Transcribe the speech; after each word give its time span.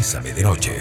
Bésame 0.00 0.32
de 0.32 0.42
noche. 0.44 0.72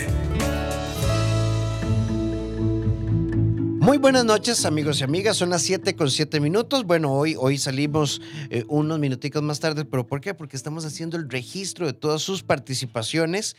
Muy 3.81 3.97
buenas 3.97 4.23
noches 4.23 4.63
amigos 4.63 5.01
y 5.01 5.03
amigas, 5.03 5.35
son 5.35 5.49
las 5.49 5.61
7 5.63 5.93
con 5.97 6.09
7 6.09 6.39
minutos. 6.39 6.85
Bueno, 6.85 7.11
hoy, 7.11 7.35
hoy 7.37 7.57
salimos 7.57 8.21
eh, 8.49 8.63
unos 8.69 8.97
minuticos 8.97 9.43
más 9.43 9.59
tarde, 9.59 9.83
pero 9.83 10.07
¿por 10.07 10.21
qué? 10.21 10.33
Porque 10.33 10.55
estamos 10.55 10.85
haciendo 10.85 11.17
el 11.17 11.29
registro 11.29 11.85
de 11.85 11.91
todas 11.91 12.21
sus 12.21 12.43
participaciones 12.43 13.57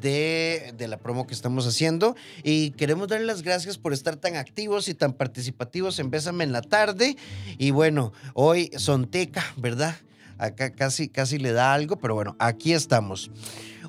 de, 0.00 0.72
de, 0.78 0.86
la 0.86 0.96
promo 0.96 1.26
que 1.26 1.34
estamos 1.34 1.66
haciendo 1.66 2.14
y 2.44 2.70
queremos 2.70 3.08
darles 3.08 3.26
las 3.26 3.42
gracias 3.42 3.78
por 3.78 3.92
estar 3.92 4.14
tan 4.14 4.36
activos 4.36 4.86
y 4.86 4.94
tan 4.94 5.14
participativos 5.14 5.98
en 5.98 6.10
Bésame 6.10 6.44
en 6.44 6.52
la 6.52 6.62
tarde. 6.62 7.16
Y 7.58 7.72
bueno, 7.72 8.12
hoy 8.34 8.70
son 8.76 9.10
teca, 9.10 9.44
¿verdad? 9.56 9.96
Acá 10.38 10.70
casi, 10.70 11.08
casi 11.08 11.38
le 11.38 11.50
da 11.50 11.74
algo, 11.74 11.96
pero 11.96 12.14
bueno, 12.14 12.36
aquí 12.38 12.74
estamos. 12.74 13.28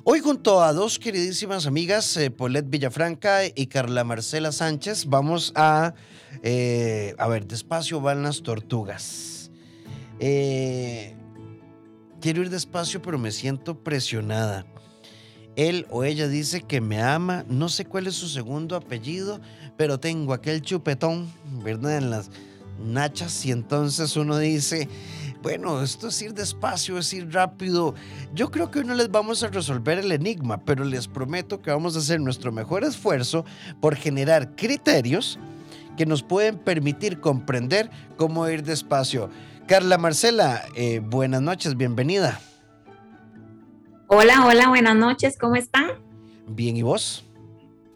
Hoy 0.04 0.18
junto 0.18 0.60
a 0.60 0.72
dos 0.72 0.98
queridísimas 0.98 1.64
amigas, 1.64 2.16
eh, 2.16 2.28
Paulette 2.28 2.68
Villafranca 2.68 3.42
y 3.46 3.68
Carla 3.68 4.02
Marcela 4.02 4.50
Sánchez, 4.50 5.06
vamos 5.06 5.52
a, 5.54 5.94
eh, 6.42 7.14
a 7.18 7.28
ver, 7.28 7.46
despacio 7.46 8.00
van 8.00 8.24
las 8.24 8.42
tortugas. 8.42 9.52
Eh, 10.18 11.14
quiero 12.20 12.42
ir 12.42 12.50
despacio, 12.50 13.00
pero 13.00 13.16
me 13.16 13.30
siento 13.30 13.84
presionada. 13.84 14.66
Él 15.54 15.86
o 15.88 16.02
ella 16.02 16.26
dice 16.26 16.62
que 16.62 16.80
me 16.80 17.00
ama, 17.00 17.44
no 17.48 17.68
sé 17.68 17.84
cuál 17.84 18.08
es 18.08 18.16
su 18.16 18.28
segundo 18.28 18.74
apellido, 18.74 19.40
pero 19.76 20.00
tengo 20.00 20.32
aquel 20.32 20.62
chupetón, 20.62 21.32
¿verdad? 21.62 21.98
En 21.98 22.10
las 22.10 22.28
nachas 22.84 23.46
y 23.46 23.52
entonces 23.52 24.16
uno 24.16 24.36
dice, 24.38 24.88
bueno, 25.42 25.82
esto 25.82 26.08
es 26.08 26.22
ir 26.22 26.32
despacio, 26.32 26.98
es 26.98 27.12
ir 27.12 27.32
rápido. 27.32 27.94
Yo 28.32 28.50
creo 28.50 28.70
que 28.70 28.78
hoy 28.78 28.84
no 28.84 28.94
les 28.94 29.10
vamos 29.10 29.42
a 29.42 29.48
resolver 29.48 29.98
el 29.98 30.12
enigma, 30.12 30.64
pero 30.64 30.84
les 30.84 31.08
prometo 31.08 31.60
que 31.60 31.70
vamos 31.70 31.96
a 31.96 31.98
hacer 31.98 32.20
nuestro 32.20 32.52
mejor 32.52 32.84
esfuerzo 32.84 33.44
por 33.80 33.96
generar 33.96 34.54
criterios 34.54 35.38
que 35.96 36.06
nos 36.06 36.22
pueden 36.22 36.58
permitir 36.58 37.20
comprender 37.20 37.90
cómo 38.16 38.48
ir 38.48 38.62
despacio. 38.62 39.30
Carla 39.66 39.98
Marcela, 39.98 40.62
eh, 40.76 41.00
buenas 41.00 41.42
noches, 41.42 41.76
bienvenida. 41.76 42.40
Hola, 44.06 44.46
hola, 44.46 44.68
buenas 44.68 44.94
noches, 44.94 45.36
¿cómo 45.38 45.56
están? 45.56 45.90
Bien, 46.46 46.76
¿y 46.76 46.82
vos? 46.82 47.24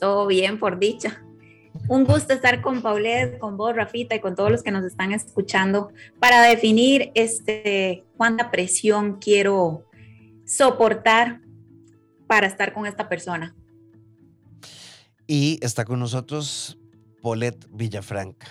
Todo 0.01 0.27
bien, 0.27 0.59
por 0.59 0.79
dicha. 0.79 1.23
Un 1.89 2.05
gusto 2.05 2.33
estar 2.33 2.61
con 2.63 2.83
Paulette, 2.83 3.39
con 3.39 3.57
vos, 3.57 3.75
Rafita, 3.75 4.15
y 4.15 4.21
con 4.21 4.35
todos 4.35 4.51
los 4.51 4.63
que 4.63 4.71
nos 4.71 4.85
están 4.85 5.13
escuchando 5.13 5.91
para 6.19 6.43
definir 6.43 7.11
este, 7.15 8.05
cuánta 8.17 8.51
presión 8.51 9.19
quiero 9.21 9.85
soportar 10.45 11.41
para 12.27 12.47
estar 12.47 12.73
con 12.73 12.87
esta 12.87 13.09
persona. 13.09 13.55
Y 15.27 15.59
está 15.63 15.85
con 15.85 15.99
nosotros 15.99 16.79
Paulette 17.23 17.67
Villafranca. 17.71 18.47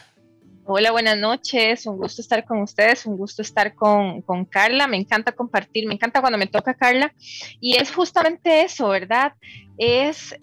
Hola, 0.67 0.91
buenas 0.91 1.17
noches. 1.17 1.85
Un 1.85 1.97
gusto 1.97 2.21
estar 2.21 2.43
con 2.43 2.61
ustedes, 2.61 3.05
un 3.05 3.17
gusto 3.17 3.41
estar 3.41 3.75
con, 3.75 4.21
con, 4.23 4.45
Carla. 4.45 4.87
Me 4.87 4.97
encanta 4.97 5.31
compartir, 5.31 5.87
me 5.87 5.93
encanta 5.93 6.21
cuando 6.21 6.39
me 6.39 6.47
toca 6.47 6.73
Carla. 6.73 7.13
Y 7.59 7.75
es 7.75 7.93
justamente 7.93 8.63
eso, 8.63 8.89
¿verdad? 8.89 9.33
Es 9.77 10.35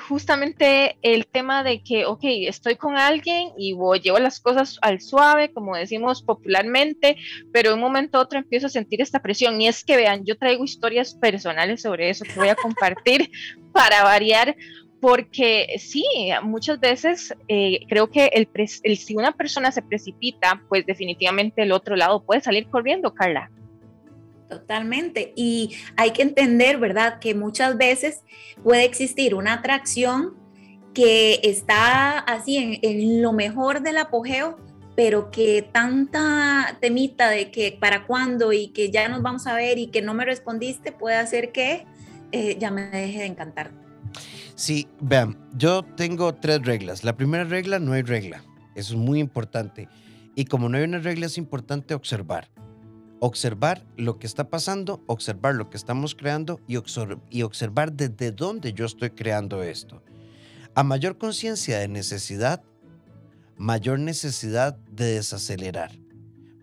justamente 0.00 0.96
el 1.02 1.26
tema 1.26 1.62
de 1.62 1.82
que, 1.82 2.06
ok, 2.06 2.20
estoy 2.22 2.76
con 2.76 2.96
alguien 2.96 3.50
y 3.56 3.72
voy, 3.72 4.00
llevo 4.00 4.18
las 4.18 4.40
cosas 4.40 4.78
al 4.82 5.00
suave, 5.00 5.52
como 5.52 5.76
decimos 5.76 6.22
popularmente, 6.22 7.16
pero 7.52 7.70
de 7.70 7.74
un 7.76 7.80
momento 7.80 8.18
a 8.18 8.22
otro 8.22 8.38
empiezo 8.38 8.66
a 8.66 8.70
sentir 8.70 9.00
esta 9.00 9.20
presión. 9.20 9.60
Y 9.60 9.68
es 9.68 9.84
que 9.84 9.96
vean, 9.96 10.24
yo 10.24 10.36
traigo 10.36 10.64
historias 10.64 11.14
personales 11.14 11.82
sobre 11.82 12.10
eso 12.10 12.24
que 12.24 12.34
voy 12.34 12.48
a 12.48 12.56
compartir 12.56 13.30
para 13.72 14.02
variar, 14.02 14.56
porque 15.00 15.76
sí, 15.78 16.04
muchas 16.42 16.78
veces 16.80 17.34
eh, 17.48 17.80
creo 17.88 18.10
que 18.10 18.26
el, 18.26 18.48
el, 18.82 18.96
si 18.98 19.16
una 19.16 19.32
persona 19.32 19.70
se 19.72 19.82
precipita, 19.82 20.62
pues 20.68 20.84
definitivamente 20.84 21.62
el 21.62 21.72
otro 21.72 21.96
lado 21.96 22.22
puede 22.24 22.40
salir 22.40 22.68
corriendo, 22.68 23.14
Carla. 23.14 23.50
Totalmente. 24.50 25.32
Y 25.36 25.76
hay 25.96 26.10
que 26.10 26.22
entender, 26.22 26.78
¿verdad?, 26.78 27.20
que 27.20 27.36
muchas 27.36 27.78
veces 27.78 28.24
puede 28.64 28.84
existir 28.84 29.36
una 29.36 29.54
atracción 29.54 30.34
que 30.92 31.38
está 31.44 32.18
así 32.18 32.80
en, 32.82 33.22
lo 33.22 33.32
mejor 33.32 33.80
del 33.80 33.98
apogeo, 33.98 34.58
pero 34.96 35.30
que 35.30 35.62
tanta 35.62 36.78
temita 36.80 37.30
de 37.30 37.52
que 37.52 37.78
para 37.78 38.08
cuándo 38.08 38.52
y 38.52 38.68
que 38.68 38.90
ya 38.90 39.08
nos 39.08 39.22
vamos 39.22 39.46
a 39.46 39.54
ver 39.54 39.78
y 39.78 39.86
que 39.86 40.02
no 40.02 40.14
me 40.14 40.24
respondiste 40.24 40.90
puede 40.90 41.14
hacer 41.14 41.52
que 41.52 41.86
eh, 42.32 42.56
ya 42.58 42.72
me 42.72 42.82
deje 42.90 43.20
de 43.20 43.26
encantar. 43.26 43.70
Sí, 44.56 44.88
vean, 44.98 45.38
yo 45.56 45.84
tengo 45.84 46.34
tres 46.34 46.60
reglas. 46.64 47.04
La 47.04 47.16
primera 47.16 47.44
regla, 47.44 47.78
no 47.78 47.92
hay 47.92 48.02
regla. 48.02 48.42
Eso 48.74 48.94
es 48.94 49.00
muy 49.00 49.20
importante. 49.20 49.88
Y 50.34 50.46
como 50.46 50.68
no 50.68 50.76
hay 50.76 50.82
una 50.82 50.98
regla, 50.98 51.26
es 51.26 51.38
importante 51.38 51.94
observar 51.94 52.48
observar 53.20 53.86
lo 53.96 54.18
que 54.18 54.26
está 54.26 54.48
pasando, 54.48 55.02
observar 55.06 55.54
lo 55.54 55.70
que 55.70 55.76
estamos 55.76 56.14
creando 56.14 56.60
y, 56.66 56.76
observar 57.42 57.92
desde 57.92 58.32
dónde 58.32 58.72
yo 58.72 58.86
estoy 58.86 59.10
creando 59.10 59.62
esto. 59.62 60.02
A 60.74 60.82
mayor 60.82 61.18
conciencia 61.18 61.78
de 61.78 61.88
necesidad, 61.88 62.62
mayor 63.56 63.98
necesidad 63.98 64.76
de 64.90 65.14
desacelerar. 65.14 65.92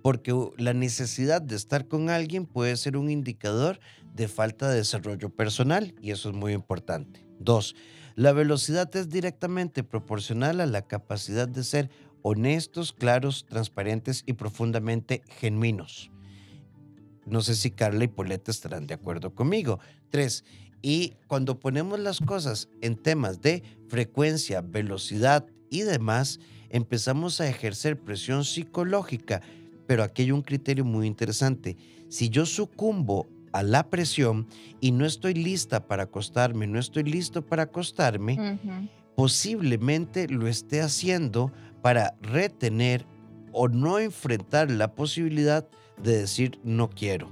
Porque 0.01 0.33
la 0.57 0.73
necesidad 0.73 1.41
de 1.41 1.55
estar 1.55 1.87
con 1.87 2.09
alguien 2.09 2.45
puede 2.45 2.75
ser 2.77 2.97
un 2.97 3.09
indicador 3.09 3.79
de 4.13 4.27
falta 4.27 4.69
de 4.69 4.77
desarrollo 4.77 5.29
personal 5.29 5.93
y 6.01 6.11
eso 6.11 6.29
es 6.29 6.35
muy 6.35 6.53
importante. 6.53 7.27
Dos, 7.39 7.75
la 8.15 8.31
velocidad 8.31 8.93
es 8.95 9.09
directamente 9.09 9.83
proporcional 9.83 10.59
a 10.61 10.65
la 10.65 10.81
capacidad 10.81 11.47
de 11.47 11.63
ser 11.63 11.91
honestos, 12.23 12.93
claros, 12.93 13.45
transparentes 13.47 14.23
y 14.25 14.33
profundamente 14.33 15.21
genuinos. 15.27 16.09
No 17.29 17.41
sé 17.41 17.55
si 17.55 17.71
Carla 17.71 18.05
y 18.05 18.07
Poleta 18.07 18.51
estarán 18.51 18.87
de 18.87 18.93
acuerdo 18.93 19.35
conmigo. 19.35 19.79
Tres, 20.09 20.43
y 20.81 21.15
cuando 21.27 21.59
ponemos 21.59 21.99
las 21.99 22.19
cosas 22.19 22.69
en 22.81 22.95
temas 22.95 23.41
de 23.41 23.63
frecuencia, 23.87 24.61
velocidad 24.61 25.45
y 25.69 25.81
demás, 25.81 26.39
empezamos 26.69 27.41
a 27.41 27.49
ejercer 27.49 27.99
presión 27.99 28.45
psicológica. 28.45 29.41
Pero 29.87 30.03
aquí 30.03 30.23
hay 30.23 30.31
un 30.31 30.41
criterio 30.41 30.85
muy 30.85 31.07
interesante. 31.07 31.77
Si 32.09 32.29
yo 32.29 32.45
sucumbo 32.45 33.27
a 33.51 33.63
la 33.63 33.89
presión 33.89 34.47
y 34.79 34.91
no 34.91 35.05
estoy 35.05 35.33
lista 35.33 35.87
para 35.87 36.03
acostarme, 36.03 36.67
no 36.67 36.79
estoy 36.79 37.03
listo 37.03 37.45
para 37.45 37.63
acostarme, 37.63 38.59
posiblemente 39.15 40.27
lo 40.27 40.47
esté 40.47 40.81
haciendo 40.81 41.51
para 41.81 42.15
retener 42.21 43.05
o 43.51 43.67
no 43.67 43.99
enfrentar 43.99 44.69
la 44.69 44.93
posibilidad 44.93 45.63
de 45.63 45.86
decir 46.01 46.59
no 46.63 46.89
quiero. 46.89 47.29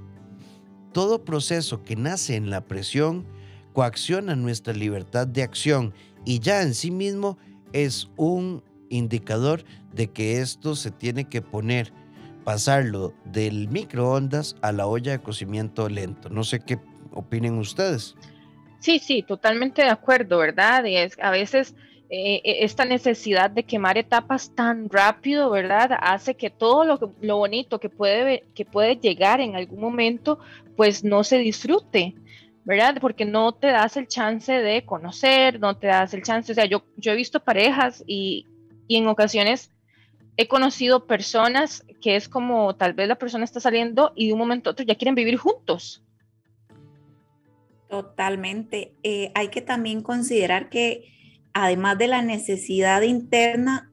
Todo 0.92 1.24
proceso 1.24 1.82
que 1.82 1.96
nace 1.96 2.36
en 2.36 2.50
la 2.50 2.62
presión 2.62 3.26
coacciona 3.72 4.34
nuestra 4.36 4.72
libertad 4.72 5.26
de 5.26 5.42
acción 5.42 5.92
y 6.24 6.40
ya 6.40 6.62
en 6.62 6.74
sí 6.74 6.90
mismo 6.90 7.38
es 7.72 8.08
un 8.16 8.62
indicador 8.88 9.64
de 9.92 10.10
que 10.10 10.40
esto 10.40 10.74
se 10.74 10.90
tiene 10.90 11.28
que 11.28 11.42
poner, 11.42 11.92
pasarlo 12.44 13.12
del 13.24 13.68
microondas 13.68 14.56
a 14.62 14.72
la 14.72 14.86
olla 14.86 15.12
de 15.12 15.18
cocimiento 15.18 15.88
lento. 15.88 16.28
No 16.30 16.44
sé 16.44 16.60
qué 16.60 16.78
opinen 17.12 17.58
ustedes. 17.58 18.14
Sí, 18.78 18.98
sí, 18.98 19.22
totalmente 19.22 19.82
de 19.82 19.90
acuerdo, 19.90 20.38
¿verdad? 20.38 20.84
Y 20.84 20.96
es, 20.96 21.16
a 21.20 21.30
veces 21.30 21.74
eh, 22.08 22.40
e, 22.44 22.64
esta 22.64 22.84
necesidad 22.84 23.50
de 23.50 23.64
quemar 23.64 23.98
etapas 23.98 24.54
tan 24.54 24.88
rápido, 24.88 25.50
¿verdad? 25.50 25.90
Hace 26.00 26.34
que 26.34 26.50
todo 26.50 26.84
lo, 26.84 27.14
lo 27.20 27.36
bonito 27.36 27.80
que 27.80 27.88
puede, 27.88 28.44
que 28.54 28.64
puede 28.64 28.96
llegar 28.96 29.40
en 29.40 29.56
algún 29.56 29.80
momento, 29.80 30.38
pues 30.76 31.02
no 31.02 31.24
se 31.24 31.38
disfrute, 31.38 32.14
¿verdad? 32.64 32.98
Porque 33.00 33.24
no 33.24 33.52
te 33.52 33.68
das 33.68 33.96
el 33.96 34.06
chance 34.06 34.52
de 34.52 34.84
conocer, 34.84 35.58
no 35.58 35.76
te 35.76 35.88
das 35.88 36.14
el 36.14 36.22
chance, 36.22 36.52
o 36.52 36.54
sea, 36.54 36.66
yo, 36.66 36.84
yo 36.96 37.12
he 37.12 37.16
visto 37.16 37.40
parejas 37.40 38.04
y, 38.06 38.46
y 38.86 38.96
en 38.96 39.08
ocasiones 39.08 39.72
he 40.36 40.48
conocido 40.48 41.06
personas 41.06 41.84
que 42.00 42.16
es 42.16 42.28
como 42.28 42.76
tal 42.76 42.92
vez 42.92 43.08
la 43.08 43.16
persona 43.16 43.44
está 43.44 43.58
saliendo 43.58 44.12
y 44.14 44.28
de 44.28 44.32
un 44.32 44.38
momento 44.38 44.70
a 44.70 44.72
otro 44.72 44.84
ya 44.84 44.94
quieren 44.94 45.14
vivir 45.14 45.38
juntos. 45.38 46.02
Totalmente. 47.88 48.92
Eh, 49.02 49.30
hay 49.34 49.48
que 49.48 49.62
también 49.62 50.02
considerar 50.02 50.68
que 50.68 51.15
además 51.62 51.96
de 51.96 52.06
la 52.06 52.20
necesidad 52.20 53.00
interna, 53.00 53.90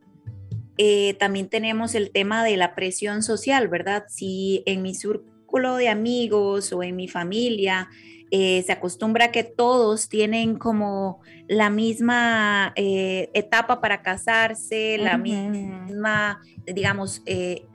eh, 0.77 1.15
también 1.18 1.48
tenemos 1.48 1.95
el 1.95 2.12
tema 2.12 2.44
de 2.44 2.57
la 2.57 2.75
presión 2.75 3.24
social, 3.24 3.69
¿verdad? 3.69 4.04
Si 4.10 4.63
en 4.65 4.81
mi 4.81 4.94
círculo 4.94 5.77
de 5.77 5.88
amigos 5.88 6.74
o 6.74 6.83
en 6.83 6.98
mi 6.98 7.07
familia 7.07 7.88
eh, 8.31 8.63
se 8.65 8.71
acostumbra 8.74 9.31
que 9.31 9.45
todos 9.45 10.10
tienen 10.10 10.57
como 10.57 11.21
la 11.48 11.69
misma 11.69 12.74
eh, 12.75 13.30
etapa 13.33 13.80
para 13.80 14.01
casarse, 14.01 14.98
la 14.98 15.18
misma, 15.18 16.42
digamos, 16.66 17.24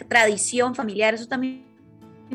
tradición 0.08 0.75
familiar, 0.75 1.14
eso 1.14 1.29
también 1.29 1.64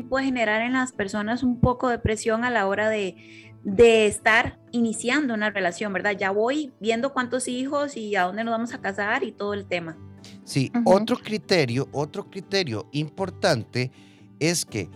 puede 0.08 0.24
generar 0.24 0.62
en 0.62 0.72
las 0.72 0.90
personas 0.90 1.44
un 1.44 1.60
poco 1.60 1.88
de 1.88 2.00
presión 2.00 2.42
a 2.42 2.50
la 2.50 2.66
hora 2.66 2.88
de, 2.88 3.14
de 3.64 4.06
estar 4.06 4.58
iniciando 4.72 5.34
una 5.34 5.50
relación, 5.50 5.92
¿verdad? 5.92 6.16
Ya 6.18 6.30
voy 6.30 6.72
viendo 6.80 7.12
cuántos 7.12 7.48
hijos 7.48 7.96
y 7.96 8.14
a 8.14 8.24
dónde 8.24 8.44
nos 8.44 8.52
vamos 8.52 8.74
a 8.74 8.80
casar 8.80 9.24
y 9.24 9.32
todo 9.32 9.54
el 9.54 9.66
tema. 9.66 9.96
Sí, 10.44 10.70
otro 10.84 11.16
criterio, 11.16 11.88
otro 11.92 12.30
criterio 12.30 12.88
importante 12.92 13.90
es 14.38 14.64
que 14.64 14.90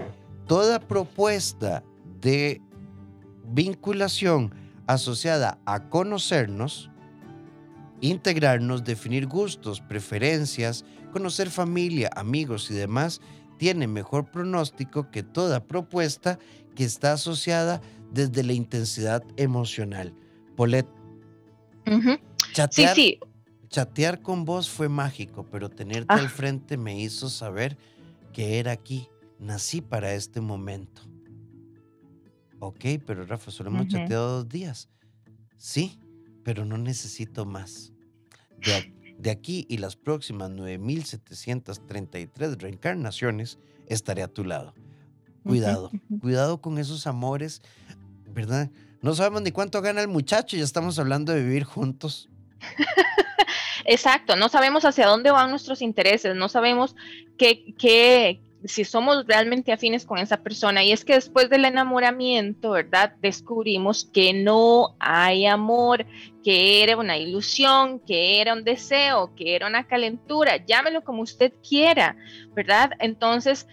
toda 0.46 0.80
propuesta 0.80 1.82
de 2.20 2.60
vinculación 3.44 4.54
asociada 4.86 5.58
a 5.64 5.88
conocernos, 5.88 6.90
integrarnos, 8.00 8.84
definir 8.84 9.26
gustos, 9.26 9.80
preferencias, 9.80 10.84
conocer 11.12 11.50
familia, 11.50 12.10
amigos 12.14 12.70
y 12.70 12.74
demás, 12.74 13.20
tiene 13.58 13.86
mejor 13.86 14.30
pronóstico 14.30 15.10
que 15.10 15.22
toda 15.22 15.64
propuesta 15.64 16.38
que 16.74 16.84
está 16.84 17.14
asociada 17.14 17.80
desde 18.12 18.43
la 18.43 18.52
intensidad 18.52 19.25
emocional. 19.37 20.12
Polet, 20.56 20.87
chatear, 22.52 22.94
sí, 22.94 23.02
sí. 23.02 23.20
chatear 23.69 24.22
con 24.22 24.44
vos 24.44 24.69
fue 24.69 24.88
mágico, 24.88 25.46
pero 25.50 25.69
tenerte 25.69 26.12
al 26.12 26.26
ah. 26.26 26.28
frente 26.28 26.76
me 26.76 27.00
hizo 27.00 27.28
saber 27.28 27.76
que 28.32 28.58
era 28.58 28.72
aquí. 28.72 29.08
Nací 29.38 29.81
para 29.81 30.14
este 30.14 30.40
momento. 30.40 31.02
Ok, 32.58 32.84
pero 33.06 33.25
Rafa, 33.25 33.52
solo 33.52 33.70
hemos 33.70 33.87
chateado 33.87 34.38
dos 34.38 34.49
días. 34.49 34.88
Sí, 35.56 36.00
pero 36.43 36.64
no 36.64 36.76
necesito 36.76 37.46
más. 37.46 37.93
De, 38.58 38.93
de 39.16 39.31
aquí 39.31 39.64
y 39.69 39.78
las 39.78 39.94
próximas 39.94 40.50
9.733 40.50 42.58
reencarnaciones 42.58 43.61
estaré 43.87 44.25
a 44.25 44.28
tu 44.28 44.44
lado. 44.44 44.75
Cuidado, 45.44 45.93
cuidado 46.20 46.61
con 46.61 46.78
esos 46.78 47.06
amores, 47.06 47.62
¿verdad? 48.38 48.70
No 49.02 49.14
sabemos 49.14 49.43
ni 49.43 49.50
cuánto 49.50 49.82
gana 49.82 50.00
el 50.00 50.08
muchacho 50.08 50.55
y 50.55 50.61
ya 50.61 50.64
estamos 50.64 50.99
hablando 50.99 51.32
de 51.32 51.43
vivir 51.43 51.64
juntos. 51.64 52.29
Exacto, 53.85 54.37
no 54.37 54.49
sabemos 54.49 54.85
hacia 54.85 55.06
dónde 55.06 55.31
van 55.32 55.50
nuestros 55.50 55.82
intereses, 55.82 56.37
no 56.37 56.49
sabemos 56.49 56.94
qué, 57.37 57.75
qué, 57.76 58.40
si 58.64 58.85
somos 58.85 59.26
realmente 59.26 59.73
afines 59.73 60.05
con 60.05 60.19
esa 60.19 60.37
persona. 60.37 60.85
Y 60.85 60.93
es 60.93 61.05
que 61.05 61.14
después 61.14 61.50
del 61.50 61.64
enamoramiento, 61.64 62.70
¿verdad? 62.70 63.14
Descubrimos 63.20 64.05
que 64.05 64.32
no 64.32 64.94
hay 65.00 65.46
amor, 65.46 66.06
que 66.44 66.82
era 66.85 66.96
una 66.96 67.17
ilusión, 67.17 67.99
que 68.00 68.40
era 68.40 68.52
un 68.52 68.62
deseo, 68.62 69.35
que 69.35 69.56
era 69.56 69.67
una 69.67 69.87
calentura, 69.87 70.64
llámelo 70.64 71.02
como 71.02 71.23
usted 71.23 71.52
quiera, 71.69 72.17
¿verdad? 72.55 72.93
Entonces 73.00 73.67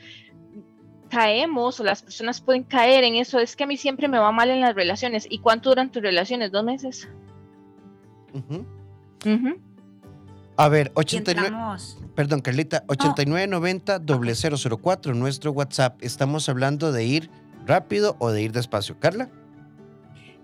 caemos 1.16 1.80
o 1.80 1.84
las 1.86 2.04
personas 2.04 2.42
pueden 2.42 2.64
caer 2.64 3.06
en 3.06 3.16
eso, 3.16 3.40
es 3.40 3.56
que 3.56 3.64
a 3.64 3.68
mí 3.68 3.78
siempre 3.78 4.10
me 4.10 4.20
va 4.20 4.34
mal 4.34 4.50
en 4.50 4.60
las 4.60 4.76
relaciones. 4.76 5.26
¿Y 5.30 5.40
cuánto 5.40 5.70
duran 5.70 5.90
tus 5.90 6.04
relaciones? 6.04 6.52
¿Dos 6.52 6.66
meses? 6.66 7.08
A 10.58 10.68
ver, 10.68 10.92
89. 10.94 11.56
Perdón, 12.16 12.42
Carlita, 12.42 12.84
8990-004, 12.88 15.16
nuestro 15.16 15.54
WhatsApp. 15.54 15.98
Estamos 16.02 16.50
hablando 16.50 16.92
de 16.92 17.06
ir 17.06 17.30
rápido 17.66 18.18
o 18.20 18.32
de 18.32 18.42
ir 18.42 18.52
despacio. 18.52 19.00
Carla. 19.00 19.30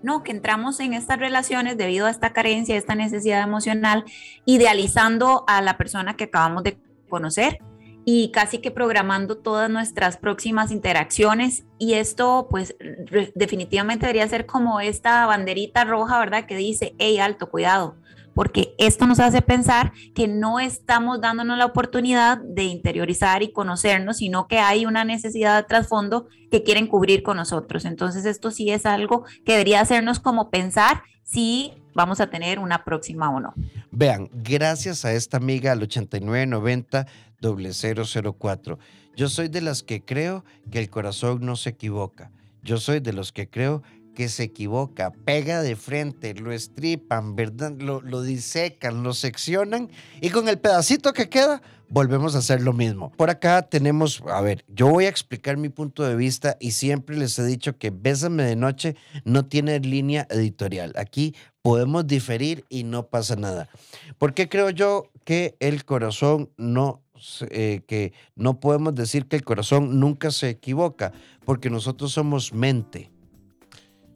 No, 0.02 0.22
que 0.22 0.32
entramos 0.32 0.80
en 0.80 0.94
estas 0.94 1.18
relaciones 1.18 1.76
debido 1.76 2.06
a 2.06 2.10
esta 2.10 2.32
carencia, 2.32 2.76
esta 2.76 2.94
necesidad 2.94 3.42
emocional, 3.42 4.06
idealizando 4.46 5.44
a 5.46 5.60
la 5.60 5.76
persona 5.76 6.16
que 6.16 6.24
acabamos 6.24 6.62
de 6.64 6.78
conocer 7.10 7.58
y 8.04 8.30
casi 8.32 8.58
que 8.58 8.70
programando 8.70 9.38
todas 9.38 9.70
nuestras 9.70 10.16
próximas 10.16 10.70
interacciones. 10.70 11.64
Y 11.78 11.94
esto, 11.94 12.48
pues, 12.50 12.76
definitivamente 13.34 14.06
debería 14.06 14.28
ser 14.28 14.46
como 14.46 14.80
esta 14.80 15.26
banderita 15.26 15.84
roja, 15.84 16.18
¿verdad? 16.18 16.46
Que 16.46 16.56
dice, 16.56 16.94
hey, 16.98 17.18
alto, 17.18 17.48
cuidado 17.48 17.96
porque 18.34 18.74
esto 18.78 19.06
nos 19.06 19.20
hace 19.20 19.42
pensar 19.42 19.92
que 20.14 20.28
no 20.28 20.60
estamos 20.60 21.20
dándonos 21.20 21.58
la 21.58 21.66
oportunidad 21.66 22.38
de 22.38 22.64
interiorizar 22.64 23.42
y 23.42 23.52
conocernos, 23.52 24.18
sino 24.18 24.48
que 24.48 24.58
hay 24.58 24.86
una 24.86 25.04
necesidad 25.04 25.56
de 25.56 25.68
trasfondo 25.68 26.28
que 26.50 26.62
quieren 26.62 26.86
cubrir 26.86 27.22
con 27.22 27.36
nosotros. 27.36 27.84
Entonces 27.84 28.24
esto 28.24 28.50
sí 28.50 28.70
es 28.70 28.86
algo 28.86 29.24
que 29.44 29.52
debería 29.52 29.80
hacernos 29.80 30.20
como 30.20 30.50
pensar 30.50 31.02
si 31.24 31.72
vamos 31.94 32.20
a 32.20 32.28
tener 32.28 32.58
una 32.58 32.84
próxima 32.84 33.30
o 33.30 33.40
no. 33.40 33.54
Vean, 33.90 34.30
gracias 34.32 35.04
a 35.04 35.12
esta 35.12 35.36
amiga 35.36 35.72
al 35.72 35.82
8990 35.82 37.06
004. 37.42 38.78
Yo 39.16 39.28
soy 39.28 39.48
de 39.48 39.60
las 39.60 39.82
que 39.82 40.04
creo 40.04 40.44
que 40.70 40.78
el 40.78 40.88
corazón 40.88 41.40
no 41.42 41.56
se 41.56 41.70
equivoca. 41.70 42.30
Yo 42.62 42.78
soy 42.78 43.00
de 43.00 43.12
los 43.12 43.32
que 43.32 43.48
creo 43.48 43.82
que 44.14 44.28
se 44.28 44.44
equivoca, 44.44 45.10
pega 45.24 45.62
de 45.62 45.74
frente, 45.74 46.34
lo 46.34 46.52
estripan, 46.52 47.34
¿verdad? 47.34 47.72
Lo, 47.78 48.00
lo, 48.00 48.22
disecan, 48.22 49.02
lo 49.02 49.14
seccionan 49.14 49.90
y 50.20 50.30
con 50.30 50.48
el 50.48 50.58
pedacito 50.58 51.12
que 51.12 51.28
queda 51.28 51.62
volvemos 51.92 52.34
a 52.34 52.38
hacer 52.38 52.62
lo 52.62 52.72
mismo. 52.72 53.12
Por 53.12 53.28
acá 53.28 53.62
tenemos, 53.62 54.22
a 54.26 54.40
ver, 54.40 54.64
yo 54.68 54.88
voy 54.88 55.04
a 55.04 55.10
explicar 55.10 55.58
mi 55.58 55.68
punto 55.68 56.02
de 56.02 56.16
vista 56.16 56.56
y 56.58 56.72
siempre 56.72 57.16
les 57.16 57.38
he 57.38 57.44
dicho 57.44 57.76
que 57.76 57.90
Bésame 57.90 58.44
de 58.44 58.56
Noche 58.56 58.96
no 59.24 59.44
tiene 59.44 59.78
línea 59.78 60.26
editorial. 60.30 60.94
Aquí 60.96 61.34
podemos 61.60 62.06
diferir 62.06 62.64
y 62.70 62.84
no 62.84 63.08
pasa 63.08 63.36
nada. 63.36 63.68
¿Por 64.18 64.32
qué 64.32 64.48
creo 64.48 64.70
yo 64.70 65.10
que 65.24 65.54
el 65.60 65.84
corazón 65.84 66.50
no 66.56 67.01
eh, 67.50 67.82
que 67.86 68.12
no 68.34 68.60
podemos 68.60 68.94
decir 68.94 69.26
que 69.26 69.36
el 69.36 69.44
corazón 69.44 70.00
nunca 70.00 70.30
se 70.30 70.50
equivoca, 70.50 71.12
porque 71.44 71.70
nosotros 71.70 72.12
somos 72.12 72.52
mente. 72.52 73.10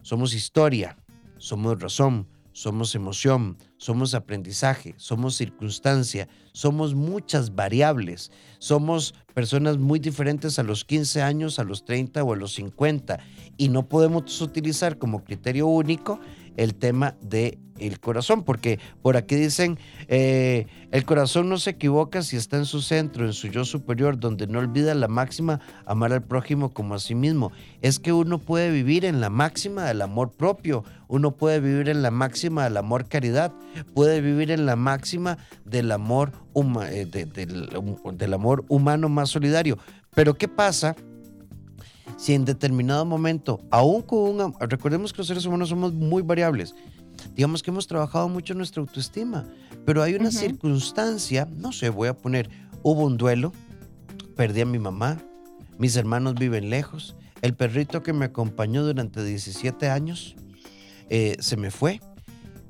Somos 0.02 0.34
historia, 0.34 0.96
somos 1.38 1.80
razón, 1.80 2.28
somos 2.56 2.94
emoción, 2.94 3.58
somos 3.76 4.14
aprendizaje, 4.14 4.94
somos 4.96 5.36
circunstancia, 5.36 6.26
somos 6.52 6.94
muchas 6.94 7.54
variables, 7.54 8.32
somos 8.58 9.14
personas 9.34 9.76
muy 9.76 9.98
diferentes 9.98 10.58
a 10.58 10.62
los 10.62 10.86
15 10.86 11.20
años, 11.20 11.58
a 11.58 11.64
los 11.64 11.84
30 11.84 12.24
o 12.24 12.32
a 12.32 12.36
los 12.36 12.54
50 12.54 13.18
y 13.58 13.68
no 13.68 13.86
podemos 13.90 14.40
utilizar 14.40 14.96
como 14.96 15.22
criterio 15.22 15.66
único 15.66 16.18
el 16.56 16.74
tema 16.74 17.16
de 17.20 17.58
el 17.78 18.00
corazón, 18.00 18.42
porque 18.42 18.78
por 19.02 19.16
aquí 19.16 19.36
dicen, 19.36 19.78
eh, 20.08 20.66
el 20.90 21.04
corazón 21.04 21.48
no 21.48 21.58
se 21.58 21.70
equivoca 21.70 22.22
si 22.22 22.36
está 22.36 22.56
en 22.56 22.64
su 22.64 22.80
centro, 22.80 23.26
en 23.26 23.32
su 23.32 23.48
yo 23.48 23.64
superior, 23.64 24.18
donde 24.18 24.46
no 24.46 24.58
olvida 24.58 24.94
la 24.94 25.08
máxima, 25.08 25.60
amar 25.84 26.12
al 26.12 26.22
prójimo 26.22 26.72
como 26.72 26.94
a 26.94 26.98
sí 26.98 27.14
mismo. 27.14 27.52
Es 27.82 27.98
que 27.98 28.12
uno 28.12 28.38
puede 28.38 28.70
vivir 28.70 29.04
en 29.04 29.20
la 29.20 29.30
máxima 29.30 29.84
del 29.84 30.02
amor 30.02 30.32
propio, 30.32 30.84
uno 31.08 31.36
puede 31.36 31.60
vivir 31.60 31.88
en 31.88 32.02
la 32.02 32.10
máxima 32.10 32.64
del 32.64 32.76
amor 32.76 33.08
caridad, 33.08 33.52
puede 33.94 34.20
vivir 34.20 34.50
en 34.50 34.66
la 34.66 34.76
máxima 34.76 35.38
del 35.64 35.92
amor, 35.92 36.32
eh, 36.90 37.06
del 37.06 38.34
amor 38.34 38.64
humano 38.68 39.08
más 39.08 39.28
solidario. 39.28 39.78
Pero 40.14 40.34
¿qué 40.34 40.48
pasa? 40.48 40.96
Si 42.16 42.34
en 42.34 42.44
determinado 42.44 43.04
momento, 43.04 43.60
aún 43.70 44.02
con 44.02 44.40
un... 44.40 44.54
Recordemos 44.60 45.12
que 45.12 45.18
los 45.18 45.26
seres 45.26 45.44
humanos 45.46 45.68
somos 45.68 45.92
muy 45.92 46.22
variables. 46.22 46.74
Digamos 47.34 47.62
que 47.62 47.70
hemos 47.70 47.86
trabajado 47.86 48.28
mucho 48.28 48.54
nuestra 48.54 48.80
autoestima, 48.80 49.46
pero 49.84 50.02
hay 50.02 50.14
una 50.14 50.30
circunstancia, 50.30 51.48
no 51.56 51.72
sé, 51.72 51.90
voy 51.90 52.08
a 52.08 52.14
poner, 52.16 52.48
hubo 52.82 53.04
un 53.04 53.16
duelo, 53.16 53.52
perdí 54.36 54.60
a 54.62 54.66
mi 54.66 54.78
mamá, 54.78 55.18
mis 55.78 55.96
hermanos 55.96 56.34
viven 56.34 56.70
lejos, 56.70 57.16
el 57.42 57.54
perrito 57.54 58.02
que 58.02 58.12
me 58.12 58.24
acompañó 58.24 58.84
durante 58.84 59.24
17 59.24 59.88
años 59.88 60.36
eh, 61.08 61.36
se 61.40 61.56
me 61.56 61.70
fue. 61.70 62.00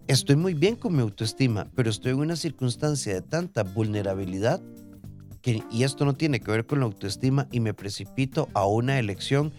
Estoy 0.09 0.37
muy 0.37 0.55
bien 0.55 0.77
con 0.77 0.95
mi 0.95 1.03
autoestima, 1.03 1.67
pero 1.75 1.91
estoy 1.91 2.13
en 2.13 2.21
una 2.21 2.37
circunstancia 2.37 3.15
de 3.15 3.23
tanta 3.23 3.65
vulnerabilidad 3.65 4.61
y 5.71 5.85
esto 5.85 6.05
no 6.05 6.15
tiene 6.15 6.41
que 6.41 6.51
ver 6.51 6.67
con 6.67 6.81
la 6.81 6.87
autoestima 6.87 7.47
y 7.51 7.61
me 7.61 7.75
precipito 7.75 8.49
a 8.55 8.67
una 8.67 8.99
elección, 8.99 9.53